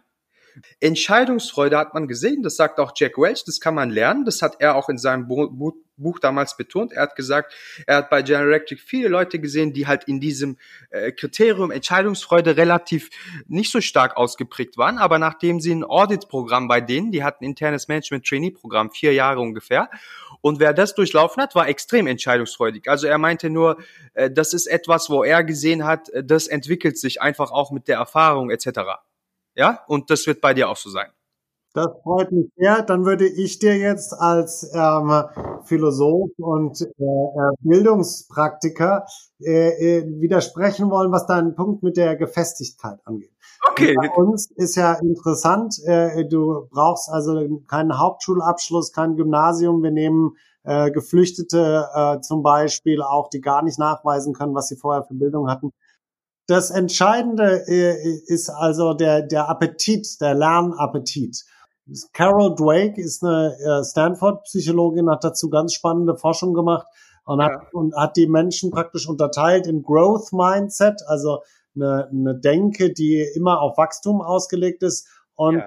Entscheidungsfreude 0.80 1.76
hat 1.76 1.94
man 1.94 2.08
gesehen, 2.08 2.42
das 2.42 2.56
sagt 2.56 2.78
auch 2.78 2.92
Jack 2.94 3.18
Welch, 3.18 3.44
das 3.44 3.60
kann 3.60 3.74
man 3.74 3.90
lernen, 3.90 4.24
das 4.24 4.42
hat 4.42 4.56
er 4.60 4.76
auch 4.76 4.88
in 4.88 4.98
seinem 4.98 5.26
Buch, 5.28 6.18
damals 6.20 6.56
betont. 6.56 6.92
Er 6.92 7.02
hat 7.02 7.14
gesagt, 7.14 7.54
er 7.86 7.98
hat 7.98 8.10
bei 8.10 8.22
General 8.22 8.48
Electric 8.48 8.82
viele 8.84 9.08
Leute 9.08 9.38
gesehen, 9.38 9.72
die 9.72 9.86
halt 9.86 10.04
in 10.04 10.18
diesem 10.18 10.56
äh, 10.90 11.12
Kriterium 11.12 11.70
Entscheidungsfreude 11.70 12.56
relativ 12.56 13.10
nicht 13.46 13.70
so 13.70 13.80
stark 13.80 14.16
ausgeprägt 14.16 14.76
waren, 14.76 14.98
aber 14.98 15.20
nachdem 15.20 15.60
sie 15.60 15.72
ein 15.72 15.84
Audit-Programm 15.84 16.66
bei 16.66 16.80
denen, 16.80 17.12
die 17.12 17.22
hatten 17.22 17.44
internes 17.44 17.86
Management-Trainee-Programm, 17.86 18.90
vier 18.90 19.12
Jahre 19.12 19.40
ungefähr, 19.40 19.90
und 20.42 20.58
wer 20.58 20.74
das 20.74 20.94
durchlaufen 20.94 21.40
hat, 21.40 21.54
war 21.54 21.68
extrem 21.68 22.08
entscheidungsfreudig. 22.08 22.88
Also 22.88 23.06
er 23.06 23.18
meinte 23.18 23.48
nur, 23.48 23.78
äh, 24.14 24.30
das 24.30 24.52
ist 24.52 24.66
etwas, 24.66 25.08
wo 25.08 25.22
er 25.22 25.44
gesehen 25.44 25.84
hat, 25.84 26.08
äh, 26.10 26.24
das 26.24 26.48
entwickelt 26.48 26.98
sich 26.98 27.22
einfach 27.22 27.52
auch 27.52 27.70
mit 27.70 27.88
der 27.88 27.96
Erfahrung 27.96 28.50
etc. 28.50 28.80
Ja, 29.54 29.80
und 29.86 30.10
das 30.10 30.26
wird 30.26 30.40
bei 30.40 30.54
dir 30.54 30.68
auch 30.68 30.76
so 30.76 30.90
sein. 30.90 31.10
Das 31.74 31.88
freut 32.02 32.30
mich 32.32 32.50
sehr. 32.56 32.82
Dann 32.82 33.06
würde 33.06 33.26
ich 33.26 33.58
dir 33.58 33.76
jetzt 33.76 34.12
als 34.12 34.70
ähm, 34.74 35.24
Philosoph 35.64 36.30
und 36.36 36.80
äh, 36.82 36.84
äh 36.84 37.54
Bildungspraktiker 37.60 39.06
äh, 39.40 40.00
äh, 40.00 40.20
widersprechen 40.20 40.90
wollen, 40.90 41.12
was 41.12 41.26
deinen 41.26 41.54
Punkt 41.54 41.82
mit 41.82 41.96
der 41.96 42.16
Gefestigkeit 42.16 42.98
angeht. 43.04 43.32
Okay. 43.70 43.94
Bei 43.94 44.10
uns 44.10 44.50
ist 44.50 44.76
ja 44.76 44.94
interessant, 44.94 45.76
äh, 45.86 46.26
du 46.28 46.68
brauchst 46.70 47.08
also 47.08 47.62
keinen 47.68 47.98
Hauptschulabschluss, 47.98 48.92
kein 48.92 49.16
Gymnasium. 49.16 49.82
Wir 49.82 49.92
nehmen 49.92 50.36
äh, 50.64 50.90
Geflüchtete 50.90 51.88
äh, 51.94 52.20
zum 52.20 52.42
Beispiel 52.42 53.02
auch, 53.02 53.28
die 53.28 53.40
gar 53.40 53.62
nicht 53.62 53.78
nachweisen 53.78 54.34
können, 54.34 54.54
was 54.54 54.68
sie 54.68 54.76
vorher 54.76 55.04
für 55.04 55.14
Bildung 55.14 55.48
hatten. 55.48 55.72
Das 56.52 56.70
Entscheidende 56.70 57.66
äh, 57.66 58.20
ist 58.26 58.50
also 58.50 58.92
der, 58.92 59.22
der 59.22 59.48
Appetit, 59.48 60.20
der 60.20 60.34
Lernappetit. 60.34 61.46
Carol 62.12 62.54
Drake 62.54 63.00
ist 63.00 63.24
eine 63.24 63.56
äh, 63.56 63.82
Stanford-Psychologin, 63.82 65.08
hat 65.08 65.24
dazu 65.24 65.48
ganz 65.48 65.72
spannende 65.72 66.14
Forschung 66.14 66.52
gemacht 66.52 66.86
und, 67.24 67.40
ja. 67.40 67.46
hat, 67.46 67.72
und 67.72 67.96
hat 67.96 68.18
die 68.18 68.26
Menschen 68.26 68.70
praktisch 68.70 69.08
unterteilt 69.08 69.66
in 69.66 69.82
Growth 69.82 70.34
Mindset, 70.34 71.00
also 71.06 71.38
eine, 71.74 72.08
eine 72.10 72.38
Denke, 72.38 72.92
die 72.92 73.26
immer 73.34 73.62
auf 73.62 73.78
Wachstum 73.78 74.20
ausgelegt 74.20 74.82
ist 74.82 75.08
und 75.34 75.62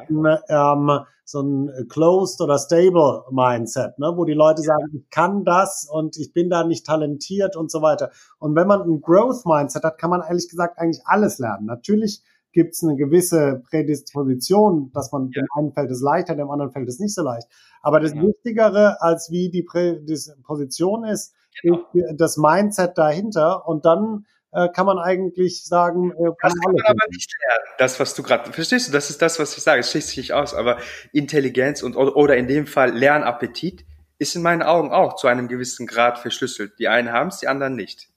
ja. 0.48 0.74
ähm, 0.74 1.06
so 1.26 1.42
ein 1.42 1.88
Closed 1.90 2.40
oder 2.42 2.60
Stable 2.60 3.24
Mindset, 3.32 3.98
ne, 3.98 4.14
wo 4.16 4.26
die 4.26 4.34
Leute 4.34 4.62
ja. 4.62 4.68
sagen, 4.68 4.92
ich 4.94 5.10
kann 5.10 5.44
das 5.44 5.90
und 5.92 6.18
ich 6.18 6.34
bin 6.34 6.50
da 6.50 6.64
nicht 6.64 6.86
talentiert 6.86 7.56
und 7.56 7.72
so 7.72 7.82
weiter. 7.82 8.12
Und 8.38 8.56
wenn 8.56 8.68
man 8.68 8.82
ein 8.82 9.02
Growth 9.02 9.46
Mindset 9.46 9.84
hat, 9.84 9.98
kann 9.98 10.12
man 10.12 10.22
ehrlich 10.22 10.48
gesagt 10.50 10.78
eigentlich 10.78 11.02
alles 11.06 11.40
lernen. 11.40 11.66
Natürlich 11.66 12.24
gibt 12.56 12.74
es 12.74 12.84
eine 12.84 12.96
gewisse 12.96 13.62
Prädisposition, 13.70 14.92
dass 14.94 15.12
man 15.12 15.30
ja. 15.34 15.42
dem 15.42 15.48
einen 15.58 15.74
fällt 15.74 15.92
es 15.92 16.02
leichter, 16.02 16.36
dem 16.36 16.50
anderen 16.50 16.72
fällt 16.72 16.88
es 16.88 17.00
nicht 17.00 17.14
so 17.14 17.22
leicht. 17.22 17.48
Aber 17.82 18.00
das 18.00 18.14
ja. 18.14 18.22
Wichtigere, 18.22 19.02
als 19.02 19.30
wie 19.30 19.50
die 19.50 19.64
Prädisposition 19.64 21.04
ist, 21.06 21.34
genau. 21.62 21.80
ist 21.92 22.22
das 22.22 22.38
Mindset 22.38 22.98
dahinter 22.98 23.68
und 23.68 23.86
dann 23.86 24.26
äh, 24.56 24.70
kann 24.70 24.86
man 24.86 24.98
eigentlich 24.98 25.66
sagen, 25.66 26.12
äh, 26.12 26.16
kann 26.16 26.36
das 26.42 26.54
kann 26.54 26.74
man 26.74 26.86
aber 26.86 27.08
nicht 27.10 27.30
lernen. 27.46 27.66
Das, 27.78 28.00
was 28.00 28.16
du 28.16 28.24
gerade, 28.24 28.52
verstehst 28.54 28.88
du, 28.88 28.92
das 28.92 29.10
ist 29.10 29.22
das, 29.22 29.38
was 29.40 29.58
ich 29.58 29.64
sage, 29.64 29.82
es 29.82 29.92
schließt 29.92 30.08
sich 30.10 30.18
nicht 30.18 30.34
aus, 30.34 30.54
aber 30.54 30.78
Intelligenz 31.12 31.84
und 31.84 31.96
oder 31.96 32.38
in 32.38 32.48
dem 32.48 32.66
Fall 32.66 32.92
Lernappetit 32.92 33.86
ist 34.18 34.36
in 34.36 34.42
meinen 34.42 34.62
Augen 34.62 34.92
auch 34.92 35.16
zu 35.16 35.28
einem 35.28 35.48
gewissen 35.48 35.88
Grad 35.88 36.20
verschlüsselt. 36.20 36.80
Die 36.80 36.88
einen 36.88 37.12
haben 37.12 37.28
es, 37.28 37.40
die 37.40 37.48
anderen 37.48 37.76
nicht. 37.76 38.08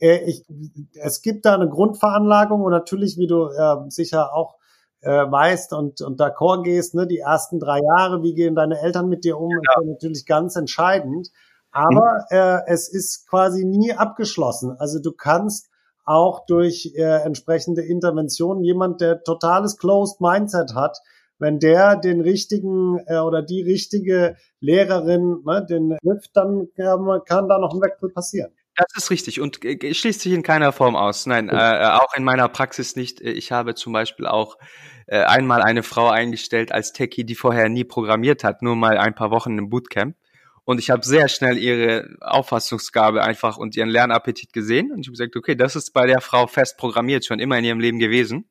Äh, 0.00 0.24
ich, 0.24 0.44
es 0.94 1.22
gibt 1.22 1.44
da 1.44 1.54
eine 1.54 1.68
Grundveranlagung 1.68 2.62
und 2.62 2.72
natürlich, 2.72 3.16
wie 3.16 3.28
du 3.28 3.46
äh, 3.46 3.90
sicher 3.90 4.34
auch 4.34 4.56
äh, 5.02 5.08
weißt 5.08 5.72
und, 5.72 6.00
und 6.00 6.20
d'accord 6.20 6.62
gehst, 6.64 6.94
ne, 6.94 7.06
die 7.06 7.18
ersten 7.18 7.60
drei 7.60 7.78
Jahre, 7.78 8.22
wie 8.22 8.34
gehen 8.34 8.54
deine 8.54 8.80
Eltern 8.80 9.08
mit 9.08 9.24
dir 9.24 9.38
um, 9.38 9.50
genau. 9.50 9.82
ist 9.82 9.86
natürlich 9.86 10.26
ganz 10.26 10.56
entscheidend. 10.56 11.30
Aber 11.72 12.26
mhm. 12.30 12.36
äh, 12.36 12.60
es 12.66 12.88
ist 12.88 13.28
quasi 13.28 13.64
nie 13.64 13.92
abgeschlossen. 13.92 14.76
Also 14.78 15.00
du 15.00 15.12
kannst 15.12 15.70
auch 16.04 16.44
durch 16.46 16.92
äh, 16.96 17.22
entsprechende 17.22 17.82
Interventionen 17.82 18.64
jemand, 18.64 19.00
der 19.00 19.22
totales 19.22 19.76
Closed 19.78 20.20
Mindset 20.20 20.74
hat, 20.74 20.98
wenn 21.38 21.58
der 21.58 21.96
den 21.96 22.20
richtigen 22.20 22.98
äh, 23.06 23.18
oder 23.18 23.42
die 23.42 23.62
richtige 23.62 24.36
Lehrerin 24.60 25.42
ne, 25.44 25.64
den 25.68 25.96
trifft, 26.02 26.30
dann 26.34 26.68
äh, 26.76 26.96
kann 27.26 27.48
da 27.48 27.58
noch 27.58 27.74
ein 27.74 27.80
Wechsel 27.80 28.10
passieren. 28.10 28.52
Das 28.76 28.86
ist 28.96 29.10
richtig 29.10 29.40
und 29.40 29.64
äh, 29.64 29.94
schließt 29.94 30.20
sich 30.20 30.32
in 30.32 30.42
keiner 30.42 30.72
Form 30.72 30.96
aus. 30.96 31.26
Nein, 31.26 31.48
äh, 31.48 31.54
auch 31.54 32.14
in 32.16 32.24
meiner 32.24 32.48
Praxis 32.48 32.96
nicht. 32.96 33.20
Ich 33.20 33.52
habe 33.52 33.74
zum 33.74 33.92
Beispiel 33.92 34.26
auch 34.26 34.56
äh, 35.06 35.22
einmal 35.22 35.62
eine 35.62 35.82
Frau 35.82 36.08
eingestellt 36.08 36.72
als 36.72 36.92
Techie, 36.92 37.24
die 37.24 37.34
vorher 37.34 37.68
nie 37.68 37.84
programmiert 37.84 38.44
hat, 38.44 38.62
nur 38.62 38.76
mal 38.76 38.98
ein 38.98 39.14
paar 39.14 39.30
Wochen 39.30 39.58
im 39.58 39.70
Bootcamp. 39.70 40.16
Und 40.70 40.78
ich 40.78 40.88
habe 40.88 41.04
sehr 41.04 41.26
schnell 41.26 41.58
ihre 41.58 42.16
Auffassungsgabe 42.20 43.24
einfach 43.24 43.56
und 43.56 43.76
ihren 43.76 43.88
Lernappetit 43.88 44.52
gesehen. 44.52 44.92
Und 44.92 45.00
ich 45.00 45.08
habe 45.08 45.16
gesagt, 45.16 45.34
okay, 45.34 45.56
das 45.56 45.74
ist 45.74 45.90
bei 45.90 46.06
der 46.06 46.20
Frau 46.20 46.46
fest 46.46 46.76
programmiert, 46.78 47.24
schon 47.24 47.40
immer 47.40 47.58
in 47.58 47.64
ihrem 47.64 47.80
Leben 47.80 47.98
gewesen. 47.98 48.48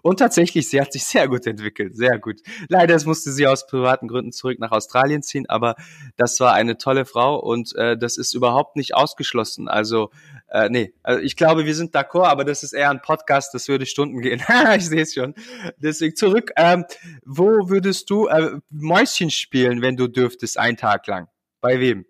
Und 0.00 0.18
tatsächlich, 0.18 0.70
sie 0.70 0.80
hat 0.80 0.94
sich 0.94 1.04
sehr 1.04 1.28
gut 1.28 1.46
entwickelt, 1.46 1.94
sehr 1.94 2.18
gut. 2.18 2.40
Leider 2.70 2.98
musste 3.04 3.32
sie 3.32 3.46
aus 3.46 3.66
privaten 3.66 4.08
Gründen 4.08 4.32
zurück 4.32 4.58
nach 4.60 4.70
Australien 4.70 5.22
ziehen, 5.22 5.44
aber 5.46 5.74
das 6.16 6.40
war 6.40 6.54
eine 6.54 6.78
tolle 6.78 7.04
Frau 7.04 7.38
und 7.38 7.76
äh, 7.76 7.98
das 7.98 8.16
ist 8.16 8.32
überhaupt 8.32 8.76
nicht 8.76 8.94
ausgeschlossen. 8.94 9.68
Also, 9.68 10.10
äh, 10.48 10.70
nee, 10.70 10.94
also 11.02 11.20
ich 11.20 11.36
glaube, 11.36 11.66
wir 11.66 11.74
sind 11.74 11.94
d'accord, 11.94 12.28
aber 12.28 12.46
das 12.46 12.62
ist 12.62 12.72
eher 12.72 12.88
ein 12.88 13.02
Podcast, 13.02 13.52
das 13.52 13.68
würde 13.68 13.84
Stunden 13.84 14.22
gehen. 14.22 14.42
ich 14.74 14.88
sehe 14.88 15.02
es 15.02 15.12
schon. 15.12 15.34
Deswegen 15.76 16.16
zurück. 16.16 16.50
Ähm, 16.56 16.86
wo 17.26 17.68
würdest 17.68 18.08
du 18.08 18.26
äh, 18.28 18.52
Mäuschen 18.70 19.30
spielen, 19.30 19.82
wenn 19.82 19.98
du 19.98 20.08
dürftest, 20.08 20.58
einen 20.58 20.78
Tag 20.78 21.06
lang? 21.06 21.28
Bei 21.60 21.80
wem? 21.80 22.04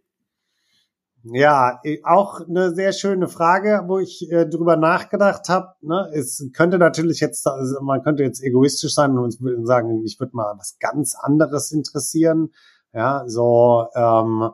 Ja, 1.25 1.81
auch 2.05 2.41
eine 2.41 2.75
sehr 2.75 2.93
schöne 2.93 3.29
Frage, 3.29 3.85
wo 3.87 3.99
ich 3.99 4.31
äh, 4.31 4.47
drüber 4.47 4.77
nachgedacht 4.77 5.49
habe. 5.49 5.75
Ne? 5.83 6.09
Es 6.15 6.49
könnte 6.55 6.79
natürlich 6.79 7.21
jetzt, 7.21 7.47
also 7.47 7.81
man 7.83 8.03
könnte 8.03 8.23
jetzt 8.23 8.43
egoistisch 8.43 8.95
sein 8.95 9.19
und 9.19 9.37
sagen, 9.67 10.05
ich 10.05 10.21
würde 10.21 10.37
mal 10.37 10.55
was 10.57 10.79
ganz 10.79 11.17
anderes 11.21 11.73
interessieren. 11.73 12.51
Ja, 12.95 13.25
so 13.27 13.89
ähm, 13.95 14.51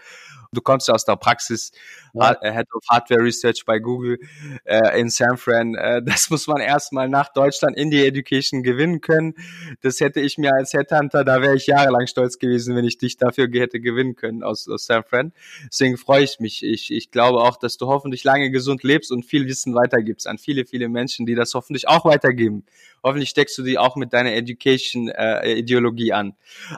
Du 0.54 0.62
kommst 0.62 0.90
ja 0.90 0.94
aus 0.94 1.06
der 1.06 1.16
Praxis, 1.16 1.72
ja. 2.14 2.38
Äh, 2.42 2.52
Head 2.54 2.68
of 2.74 2.84
Hardware 2.90 3.24
Research 3.24 3.64
bei 3.66 3.80
Google 3.80 4.20
äh, 4.66 5.00
in 5.00 5.10
San 5.10 5.38
Fran. 5.38 5.76
Äh, 5.76 6.02
das 6.06 6.30
muss 6.30 6.48
man 6.48 6.62
erstmal 6.62 7.10
nach 7.10 7.32
Deutschland 7.34 7.78
in 7.78 7.92
die 7.92 8.06
Education 8.06 8.64
gewinnen 8.64 9.02
können. 9.02 9.36
Das 9.82 10.00
hätte 10.00 10.20
ich 10.20 10.38
mir 10.38 10.54
als 10.54 10.74
Headhunter, 10.74 11.24
da 11.24 11.42
wäre 11.42 11.56
ich 11.56 11.68
jahrelang 11.68 12.08
stolz 12.08 12.40
gewesen, 12.40 12.76
wenn 12.76 12.86
ich 12.86 12.98
dich 12.98 13.18
dafür 13.18 13.48
hätte 13.52 13.80
gewinnen 13.80 14.16
können 14.16 14.44
aus, 14.44 14.68
aus 14.68 14.86
San 14.86 15.04
Fran. 15.04 15.34
Deswegen 15.66 15.98
freue 15.98 16.24
ich 16.24 16.40
mich. 16.40 16.64
Ich, 16.64 16.92
ich 16.92 17.12
glaube 17.12 17.40
auch, 17.40 17.58
dass 17.58 17.78
du 17.78 17.88
hoffentlich 17.88 18.24
lange 18.24 18.52
gesund 18.52 18.84
lebst 18.84 19.12
und 19.12 19.24
viel 19.24 19.48
Wissen 19.48 19.76
weitergibst 19.76 20.28
an 20.28 20.38
viele, 20.38 20.66
viele 20.66 20.90
Menschen, 20.90 21.26
die 21.26 21.36
das 21.36 21.54
hoffentlich 21.54 21.88
auch 21.88 22.06
weitergeben. 22.06 22.66
Hoffentlich 23.04 23.30
steckst 23.30 23.58
du 23.58 23.64
die 23.64 23.78
auch 23.78 23.96
mit 23.96 24.14
deiner 24.14 24.34
Education-Ideologie 24.34 26.10
äh, 26.10 26.14
an. 26.14 26.36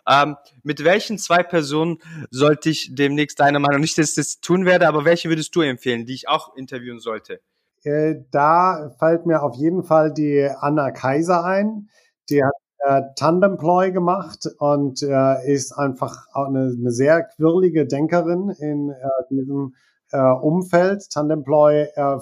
Ähm, 0.07 0.37
mit 0.63 0.83
welchen 0.83 1.17
zwei 1.17 1.43
Personen 1.43 1.97
sollte 2.31 2.69
ich 2.69 2.95
demnächst 2.95 3.39
deine 3.39 3.59
Meinung, 3.59 3.81
nicht, 3.81 3.97
dass 3.97 4.11
ich 4.11 4.15
das 4.15 4.39
tun 4.39 4.65
werde, 4.65 4.87
aber 4.87 5.03
welche 5.03 5.22
würdest 5.29 5.55
du 5.55 5.61
empfehlen, 5.61 6.05
die 6.05 6.13
ich 6.13 6.27
auch 6.27 6.55
interviewen 6.55 6.99
sollte? 6.99 7.39
Äh, 7.83 8.15
da 8.31 8.91
fällt 8.99 9.25
mir 9.25 9.43
auf 9.43 9.55
jeden 9.55 9.83
Fall 9.83 10.13
die 10.13 10.49
Anna 10.59 10.91
Kaiser 10.91 11.43
ein. 11.43 11.89
Die 12.29 12.43
hat 12.43 12.53
äh, 12.79 13.01
Tandemploy 13.15 13.91
gemacht 13.91 14.45
und 14.59 15.01
äh, 15.03 15.51
ist 15.51 15.73
einfach 15.73 16.27
eine, 16.33 16.75
eine 16.77 16.91
sehr 16.91 17.23
quirlige 17.23 17.85
Denkerin 17.85 18.49
in 18.59 18.89
äh, 18.89 18.95
diesem 19.29 19.75
äh, 20.11 20.19
Umfeld. 20.19 21.09
Tandemploy 21.11 21.87
äh, 21.95 22.17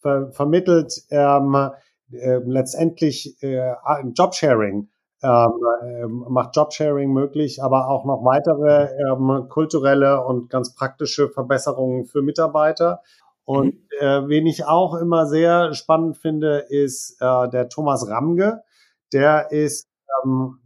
ver 0.00 0.32
vermittelt 0.32 0.92
ähm, 1.10 1.70
äh, 2.12 2.38
letztendlich 2.44 3.36
Jobsharing, 3.40 4.88
ähm, 5.24 5.52
äh, 5.82 6.06
macht 6.06 6.54
Jobsharing 6.54 7.10
möglich, 7.12 7.62
aber 7.62 7.88
auch 7.88 8.04
noch 8.04 8.24
weitere 8.24 8.88
ähm, 9.08 9.48
kulturelle 9.48 10.22
und 10.24 10.50
ganz 10.50 10.74
praktische 10.74 11.30
Verbesserungen 11.30 12.04
für 12.04 12.20
Mitarbeiter. 12.20 13.00
Und 13.44 13.74
mhm. 13.74 13.80
äh, 14.00 14.28
wen 14.28 14.46
ich 14.46 14.66
auch 14.66 14.94
immer 14.94 15.26
sehr 15.26 15.72
spannend 15.72 16.18
finde, 16.18 16.66
ist 16.68 17.16
äh, 17.20 17.48
der 17.48 17.68
Thomas 17.68 18.08
Ramge. 18.08 18.62
Der 19.12 19.50
ist 19.50 19.88
ähm, 20.24 20.58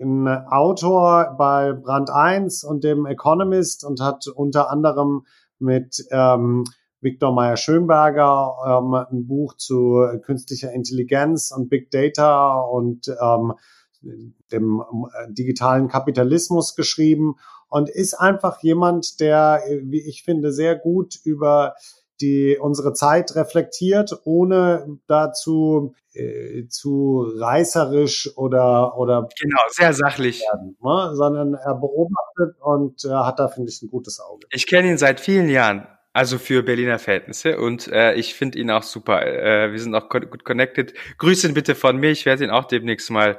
ein 0.00 0.28
Autor 0.28 1.34
bei 1.36 1.72
Brand 1.72 2.10
1 2.10 2.64
und 2.64 2.84
dem 2.84 3.04
Economist 3.04 3.84
und 3.84 4.00
hat 4.00 4.26
unter 4.28 4.70
anderem 4.70 5.26
mit 5.58 6.06
ähm, 6.10 6.64
Viktor 7.02 7.32
Meyer-Schönberger 7.32 8.56
ähm, 8.66 8.94
ein 8.94 9.26
Buch 9.26 9.54
zu 9.56 10.06
künstlicher 10.22 10.72
Intelligenz 10.72 11.52
und 11.54 11.68
Big 11.68 11.90
Data 11.90 12.60
und 12.60 13.08
ähm, 13.08 13.54
dem 14.02 14.80
äh, 14.80 15.32
digitalen 15.32 15.88
Kapitalismus 15.88 16.74
geschrieben 16.74 17.36
und 17.68 17.88
ist 17.88 18.14
einfach 18.14 18.62
jemand, 18.62 19.20
der, 19.20 19.62
wie 19.82 20.00
ich 20.00 20.22
finde, 20.24 20.52
sehr 20.52 20.76
gut 20.76 21.16
über 21.24 21.74
die 22.20 22.58
unsere 22.60 22.92
Zeit 22.92 23.34
reflektiert, 23.34 24.12
ohne 24.24 24.98
dazu 25.06 25.94
äh, 26.12 26.66
zu 26.68 27.26
reißerisch 27.36 28.36
oder 28.36 28.96
oder 28.98 29.28
genau 29.40 29.60
sehr 29.68 29.92
sachlich, 29.92 30.40
werden, 30.40 30.76
ne? 30.82 31.14
sondern 31.14 31.54
er 31.54 31.74
beobachtet 31.74 32.56
und 32.60 33.04
äh, 33.04 33.08
hat 33.08 33.38
da 33.38 33.48
finde 33.48 33.70
ich 33.70 33.80
ein 33.82 33.88
gutes 33.88 34.20
Auge. 34.20 34.46
Ich 34.50 34.66
kenne 34.66 34.88
ihn 34.88 34.98
seit 34.98 35.20
vielen 35.20 35.48
Jahren 35.48 35.86
also 36.12 36.38
für 36.38 36.62
Berliner 36.62 36.98
Verhältnisse 36.98 37.58
und 37.58 37.88
äh, 37.88 38.14
ich 38.14 38.34
finde 38.34 38.58
ihn 38.58 38.70
auch 38.70 38.82
super. 38.82 39.24
Äh, 39.24 39.70
wir 39.70 39.78
sind 39.78 39.94
auch 39.94 40.08
gut 40.08 40.44
connected. 40.44 40.92
Grüße 41.18 41.46
ihn 41.48 41.54
bitte 41.54 41.74
von 41.74 41.96
mir. 41.96 42.10
Ich 42.10 42.26
werde 42.26 42.44
ihn 42.44 42.50
auch 42.50 42.64
demnächst 42.64 43.10
mal 43.10 43.38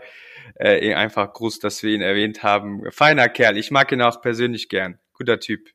äh, 0.62 0.93
einfach 0.93 1.34
Gruß, 1.34 1.60
dass 1.60 1.82
wir 1.84 1.93
ihn 1.93 2.02
erwähnt 2.02 2.43
haben. 2.43 2.84
Feiner 2.91 3.30
Kerl. 3.30 3.58
Ich 3.58 3.71
mag 3.71 3.91
ihn 3.91 4.02
auch 4.02 4.21
persönlich 4.21 4.69
gern. 4.69 5.00
Guter 5.13 5.39
Typ. 5.39 5.69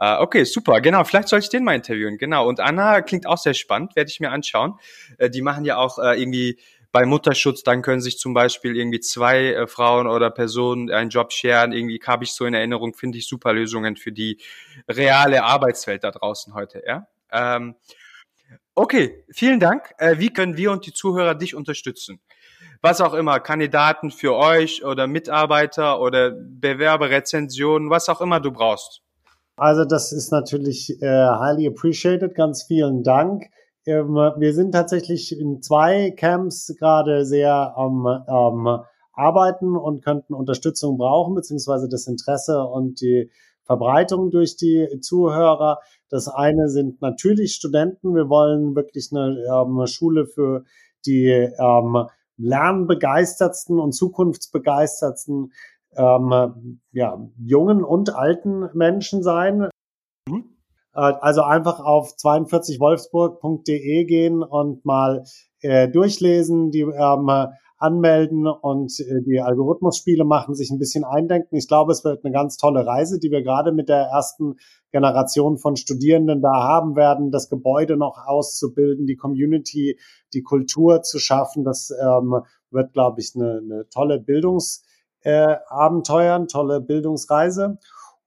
Uh, 0.00 0.18
okay, 0.18 0.42
super, 0.42 0.80
genau. 0.80 1.04
Vielleicht 1.04 1.28
soll 1.28 1.38
ich 1.38 1.48
den 1.48 1.62
mal 1.62 1.76
interviewen, 1.76 2.18
genau. 2.18 2.48
Und 2.48 2.58
Anna 2.58 3.00
klingt 3.02 3.26
auch 3.26 3.38
sehr 3.38 3.54
spannend, 3.54 3.94
werde 3.94 4.10
ich 4.10 4.18
mir 4.18 4.32
anschauen. 4.32 4.74
Uh, 5.22 5.28
die 5.28 5.40
machen 5.40 5.64
ja 5.64 5.76
auch 5.76 5.98
uh, 5.98 6.12
irgendwie 6.12 6.58
bei 6.90 7.06
Mutterschutz, 7.06 7.62
dann 7.64 7.82
können 7.82 8.00
sich 8.00 8.18
zum 8.18 8.34
Beispiel 8.34 8.76
irgendwie 8.76 9.00
zwei 9.00 9.52
äh, 9.52 9.66
Frauen 9.66 10.06
oder 10.06 10.30
Personen 10.30 10.90
einen 10.92 11.10
Job 11.10 11.32
sharen. 11.32 11.72
Irgendwie 11.72 12.00
habe 12.04 12.22
ich 12.22 12.32
so 12.32 12.44
in 12.44 12.54
Erinnerung, 12.54 12.94
finde 12.94 13.18
ich 13.18 13.26
super 13.26 13.52
Lösungen 13.52 13.96
für 13.96 14.12
die 14.12 14.40
reale 14.88 15.42
Arbeitswelt 15.42 16.04
da 16.04 16.12
draußen 16.12 16.54
heute. 16.54 16.84
Ja. 16.86 17.08
Ähm, 17.32 17.74
okay, 18.76 19.24
vielen 19.30 19.58
Dank. 19.58 19.92
Äh, 19.98 20.18
wie 20.18 20.32
können 20.32 20.56
wir 20.56 20.70
und 20.70 20.86
die 20.86 20.92
Zuhörer 20.92 21.34
dich 21.34 21.56
unterstützen? 21.56 22.20
Was 22.84 23.00
auch 23.00 23.14
immer, 23.14 23.40
Kandidaten 23.40 24.10
für 24.10 24.34
euch 24.34 24.84
oder 24.84 25.06
Mitarbeiter 25.06 26.02
oder 26.02 26.32
Bewerberrezensionen, 26.32 27.88
was 27.88 28.10
auch 28.10 28.20
immer 28.20 28.40
du 28.40 28.52
brauchst. 28.52 29.00
Also 29.56 29.86
das 29.86 30.12
ist 30.12 30.30
natürlich 30.30 31.00
äh, 31.00 31.06
highly 31.06 31.66
appreciated. 31.66 32.34
Ganz 32.34 32.64
vielen 32.64 33.02
Dank. 33.02 33.44
Ähm, 33.86 34.14
wir 34.36 34.52
sind 34.52 34.72
tatsächlich 34.72 35.32
in 35.32 35.62
zwei 35.62 36.10
Camps 36.10 36.74
gerade 36.78 37.24
sehr 37.24 37.72
am 37.74 38.04
ähm, 38.28 38.80
Arbeiten 39.14 39.76
und 39.78 40.04
könnten 40.04 40.34
Unterstützung 40.34 40.98
brauchen, 40.98 41.34
beziehungsweise 41.34 41.88
das 41.88 42.06
Interesse 42.06 42.64
und 42.64 43.00
die 43.00 43.30
Verbreitung 43.62 44.30
durch 44.30 44.58
die 44.58 45.00
Zuhörer. 45.00 45.78
Das 46.10 46.28
eine 46.28 46.68
sind 46.68 47.00
natürlich 47.00 47.54
Studenten. 47.54 48.14
Wir 48.14 48.28
wollen 48.28 48.76
wirklich 48.76 49.08
eine 49.10 49.38
ähm, 49.50 49.86
Schule 49.86 50.26
für 50.26 50.64
die 51.06 51.28
ähm, 51.30 52.08
lernbegeistertsten 52.36 53.78
und 53.78 53.92
zukunftsbegeistertsten 53.92 55.52
ähm, 55.96 56.80
ja, 56.92 57.18
jungen 57.38 57.84
und 57.84 58.14
alten 58.14 58.68
Menschen 58.74 59.22
sein. 59.22 59.68
Mhm. 60.28 60.56
Äh, 60.94 61.00
also 61.00 61.42
einfach 61.42 61.80
auf 61.80 62.14
42wolfsburg.de 62.16 64.04
gehen 64.04 64.42
und 64.42 64.84
mal 64.84 65.24
äh, 65.60 65.88
durchlesen. 65.88 66.70
Die 66.70 66.80
ähm, 66.80 67.30
anmelden 67.84 68.46
und 68.46 68.98
äh, 69.00 69.20
die 69.26 69.40
Algorithmusspiele 69.40 70.24
machen, 70.24 70.54
sich 70.54 70.70
ein 70.70 70.78
bisschen 70.78 71.04
eindenken. 71.04 71.56
Ich 71.56 71.68
glaube, 71.68 71.92
es 71.92 72.02
wird 72.02 72.24
eine 72.24 72.32
ganz 72.32 72.56
tolle 72.56 72.86
Reise, 72.86 73.18
die 73.18 73.30
wir 73.30 73.42
gerade 73.42 73.72
mit 73.72 73.90
der 73.90 74.06
ersten 74.06 74.54
Generation 74.90 75.58
von 75.58 75.76
Studierenden 75.76 76.40
da 76.40 76.62
haben 76.62 76.96
werden, 76.96 77.30
das 77.30 77.50
Gebäude 77.50 77.98
noch 77.98 78.16
auszubilden, 78.26 79.06
die 79.06 79.16
Community, 79.16 79.98
die 80.32 80.42
Kultur 80.42 81.02
zu 81.02 81.18
schaffen. 81.18 81.64
Das 81.64 81.90
ähm, 81.90 82.36
wird, 82.70 82.94
glaube 82.94 83.20
ich, 83.20 83.32
eine, 83.34 83.60
eine 83.62 83.86
tolle 83.90 84.18
Bildungsabenteuer, 84.18 86.32
äh, 86.32 86.36
eine 86.36 86.46
tolle 86.46 86.80
Bildungsreise. 86.80 87.76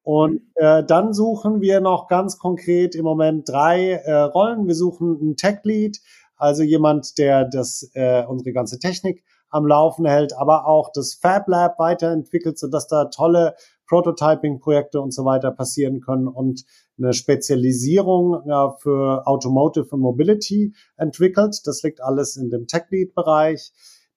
Und 0.03 0.41
äh, 0.55 0.83
dann 0.85 1.13
suchen 1.13 1.61
wir 1.61 1.81
noch 1.81 2.07
ganz 2.07 2.37
konkret 2.37 2.93
im 2.95 3.03
Moment 3.03 3.49
drei 3.49 3.91
äh, 3.91 4.21
Rollen. 4.21 4.67
Wir 4.67 4.75
suchen 4.75 5.17
einen 5.19 5.35
Tech 5.35 5.61
Lead, 5.63 5.99
also 6.37 6.63
jemand, 6.63 7.17
der 7.17 7.45
das 7.45 7.89
äh, 7.93 8.23
unsere 8.25 8.53
ganze 8.53 8.79
Technik 8.79 9.23
am 9.49 9.65
Laufen 9.65 10.05
hält, 10.05 10.33
aber 10.37 10.67
auch 10.67 10.91
das 10.93 11.13
Fab 11.13 11.47
Lab 11.47 11.79
weiterentwickelt, 11.79 12.57
sodass 12.59 12.87
da 12.87 13.05
tolle 13.05 13.55
Prototyping-Projekte 13.87 15.01
und 15.01 15.13
so 15.13 15.25
weiter 15.25 15.51
passieren 15.51 16.01
können 16.01 16.27
und 16.27 16.65
eine 16.97 17.13
Spezialisierung 17.13 18.43
ja, 18.47 18.75
für 18.79 19.25
Automotive 19.25 19.87
und 19.91 20.01
Mobility 20.01 20.73
entwickelt. 20.97 21.61
Das 21.65 21.83
liegt 21.83 22.01
alles 22.01 22.35
in 22.35 22.49
dem 22.49 22.67
Tech-Lead-Bereich. 22.67 23.71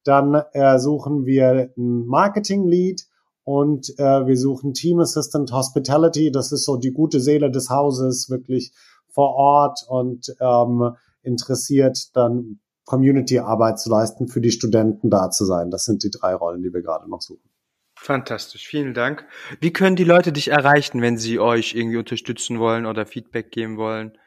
Dann 0.05 0.43
äh, 0.53 0.79
suchen 0.79 1.27
wir 1.27 1.73
einen 1.77 2.07
Marketing-Lead 2.07 3.07
und 3.45 3.91
äh, 3.99 4.27
wir 4.27 4.37
suchen 4.37 4.75
Team 4.75 5.01
Assistant 5.01 5.53
Hospitality. 5.53 6.33
Das 6.33 6.53
ist 6.53 6.65
so 6.65 6.77
die 6.77 6.93
gute 6.93 7.21
Seele 7.21 7.51
des 7.51 7.71
Hauses, 7.71 8.31
wirklich 8.31 8.73
vor 9.09 9.35
Ort 9.35 9.85
und 9.89 10.35
ähm, 10.41 10.95
interessiert, 11.23 12.17
dann 12.17 12.61
Community-Arbeit 12.91 13.79
zu 13.79 13.89
leisten, 13.89 14.27
für 14.27 14.41
die 14.41 14.51
Studenten 14.51 15.11
da 15.11 15.31
zu 15.31 15.45
sein. 15.45 15.71
Das 15.71 15.85
sind 15.85 16.03
die 16.03 16.11
drei 16.11 16.35
Rollen, 16.35 16.61
die 16.61 16.75
wir 16.75 16.83
gerade 16.83 17.09
noch 17.09 17.23
suchen. 17.23 17.49
Fantastisch, 17.95 18.67
vielen 18.67 18.95
Dank. 18.95 19.25
Wie 19.61 19.73
können 19.73 19.95
die 19.95 20.05
Leute 20.05 20.33
dich 20.33 20.49
erreichen, 20.49 21.01
wenn 21.01 21.17
sie 21.17 21.39
euch 21.39 21.75
irgendwie 21.75 21.99
unterstützen 21.99 22.59
wollen 22.59 22.87
oder 22.87 23.07
Feedback 23.07 23.53
geben 23.53 23.77
wollen? 23.77 24.19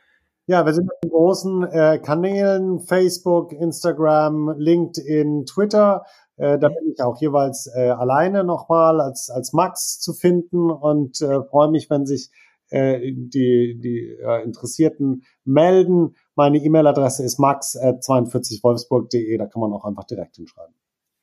Ja, 0.45 0.65
wir 0.65 0.73
sind 0.73 0.89
auf 0.89 0.99
den 1.01 1.09
großen 1.09 1.63
äh, 1.63 1.99
Kanälen 1.99 2.79
Facebook, 2.79 3.51
Instagram, 3.51 4.55
LinkedIn, 4.57 5.45
Twitter. 5.45 6.05
Äh, 6.37 6.57
da 6.57 6.69
bin 6.69 6.93
ich 6.93 7.01
auch 7.01 7.19
jeweils 7.19 7.69
äh, 7.75 7.89
alleine 7.89 8.45
nochmal 8.45 9.01
als, 9.01 9.29
als 9.29 9.51
Max 9.51 9.99
zu 9.99 10.13
finden 10.13 10.71
und 10.71 11.21
äh, 11.21 11.43
freue 11.43 11.69
mich, 11.69 11.89
wenn 11.89 12.05
sich 12.05 12.29
äh, 12.73 12.99
die, 13.13 13.79
die 13.79 14.17
äh, 14.19 14.43
Interessierten 14.43 15.23
melden. 15.45 16.15
Meine 16.35 16.57
E-Mail-Adresse 16.57 17.23
ist 17.23 17.39
max42wolfsburg.de, 17.39 19.37
da 19.37 19.45
kann 19.45 19.61
man 19.61 19.71
auch 19.73 19.85
einfach 19.85 20.05
direkt 20.05 20.35
hinschreiben. 20.37 20.73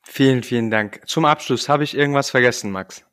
Vielen, 0.03 0.43
vielen 0.43 0.71
Dank. 0.71 1.01
Zum 1.05 1.25
Abschluss, 1.25 1.67
habe 1.69 1.83
ich 1.83 1.95
irgendwas 1.95 2.29
vergessen, 2.29 2.71
Max? 2.71 3.03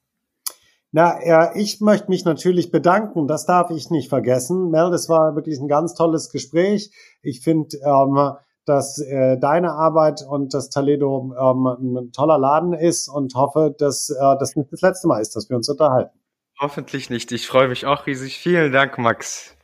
Na, 0.90 1.22
ja, 1.26 1.54
ich 1.54 1.80
möchte 1.80 2.08
mich 2.08 2.24
natürlich 2.24 2.70
bedanken. 2.70 3.26
Das 3.26 3.44
darf 3.44 3.70
ich 3.70 3.90
nicht 3.90 4.08
vergessen. 4.08 4.70
Mel, 4.70 4.90
das 4.90 5.08
war 5.08 5.34
wirklich 5.34 5.58
ein 5.60 5.68
ganz 5.68 5.94
tolles 5.94 6.30
Gespräch. 6.30 6.90
Ich 7.20 7.42
finde, 7.42 7.76
ähm, 7.84 8.36
dass 8.64 8.98
äh, 8.98 9.36
deine 9.38 9.72
Arbeit 9.72 10.24
und 10.26 10.54
das 10.54 10.70
Toledo 10.70 11.34
ähm, 11.38 11.66
ein 11.66 12.12
toller 12.12 12.38
Laden 12.38 12.72
ist 12.72 13.08
und 13.08 13.34
hoffe, 13.34 13.74
dass 13.76 14.08
äh, 14.10 14.36
das 14.38 14.56
nicht 14.56 14.72
das 14.72 14.80
letzte 14.80 15.08
Mal 15.08 15.20
ist, 15.20 15.36
dass 15.36 15.50
wir 15.50 15.56
uns 15.56 15.68
unterhalten. 15.68 16.18
Hoffentlich 16.60 17.10
nicht. 17.10 17.32
Ich 17.32 17.48
freue 17.48 17.66
mich 17.68 17.84
auch 17.86 18.06
riesig. 18.06 18.38
Vielen 18.38 18.70
Dank, 18.72 18.96
Max. 18.98 19.57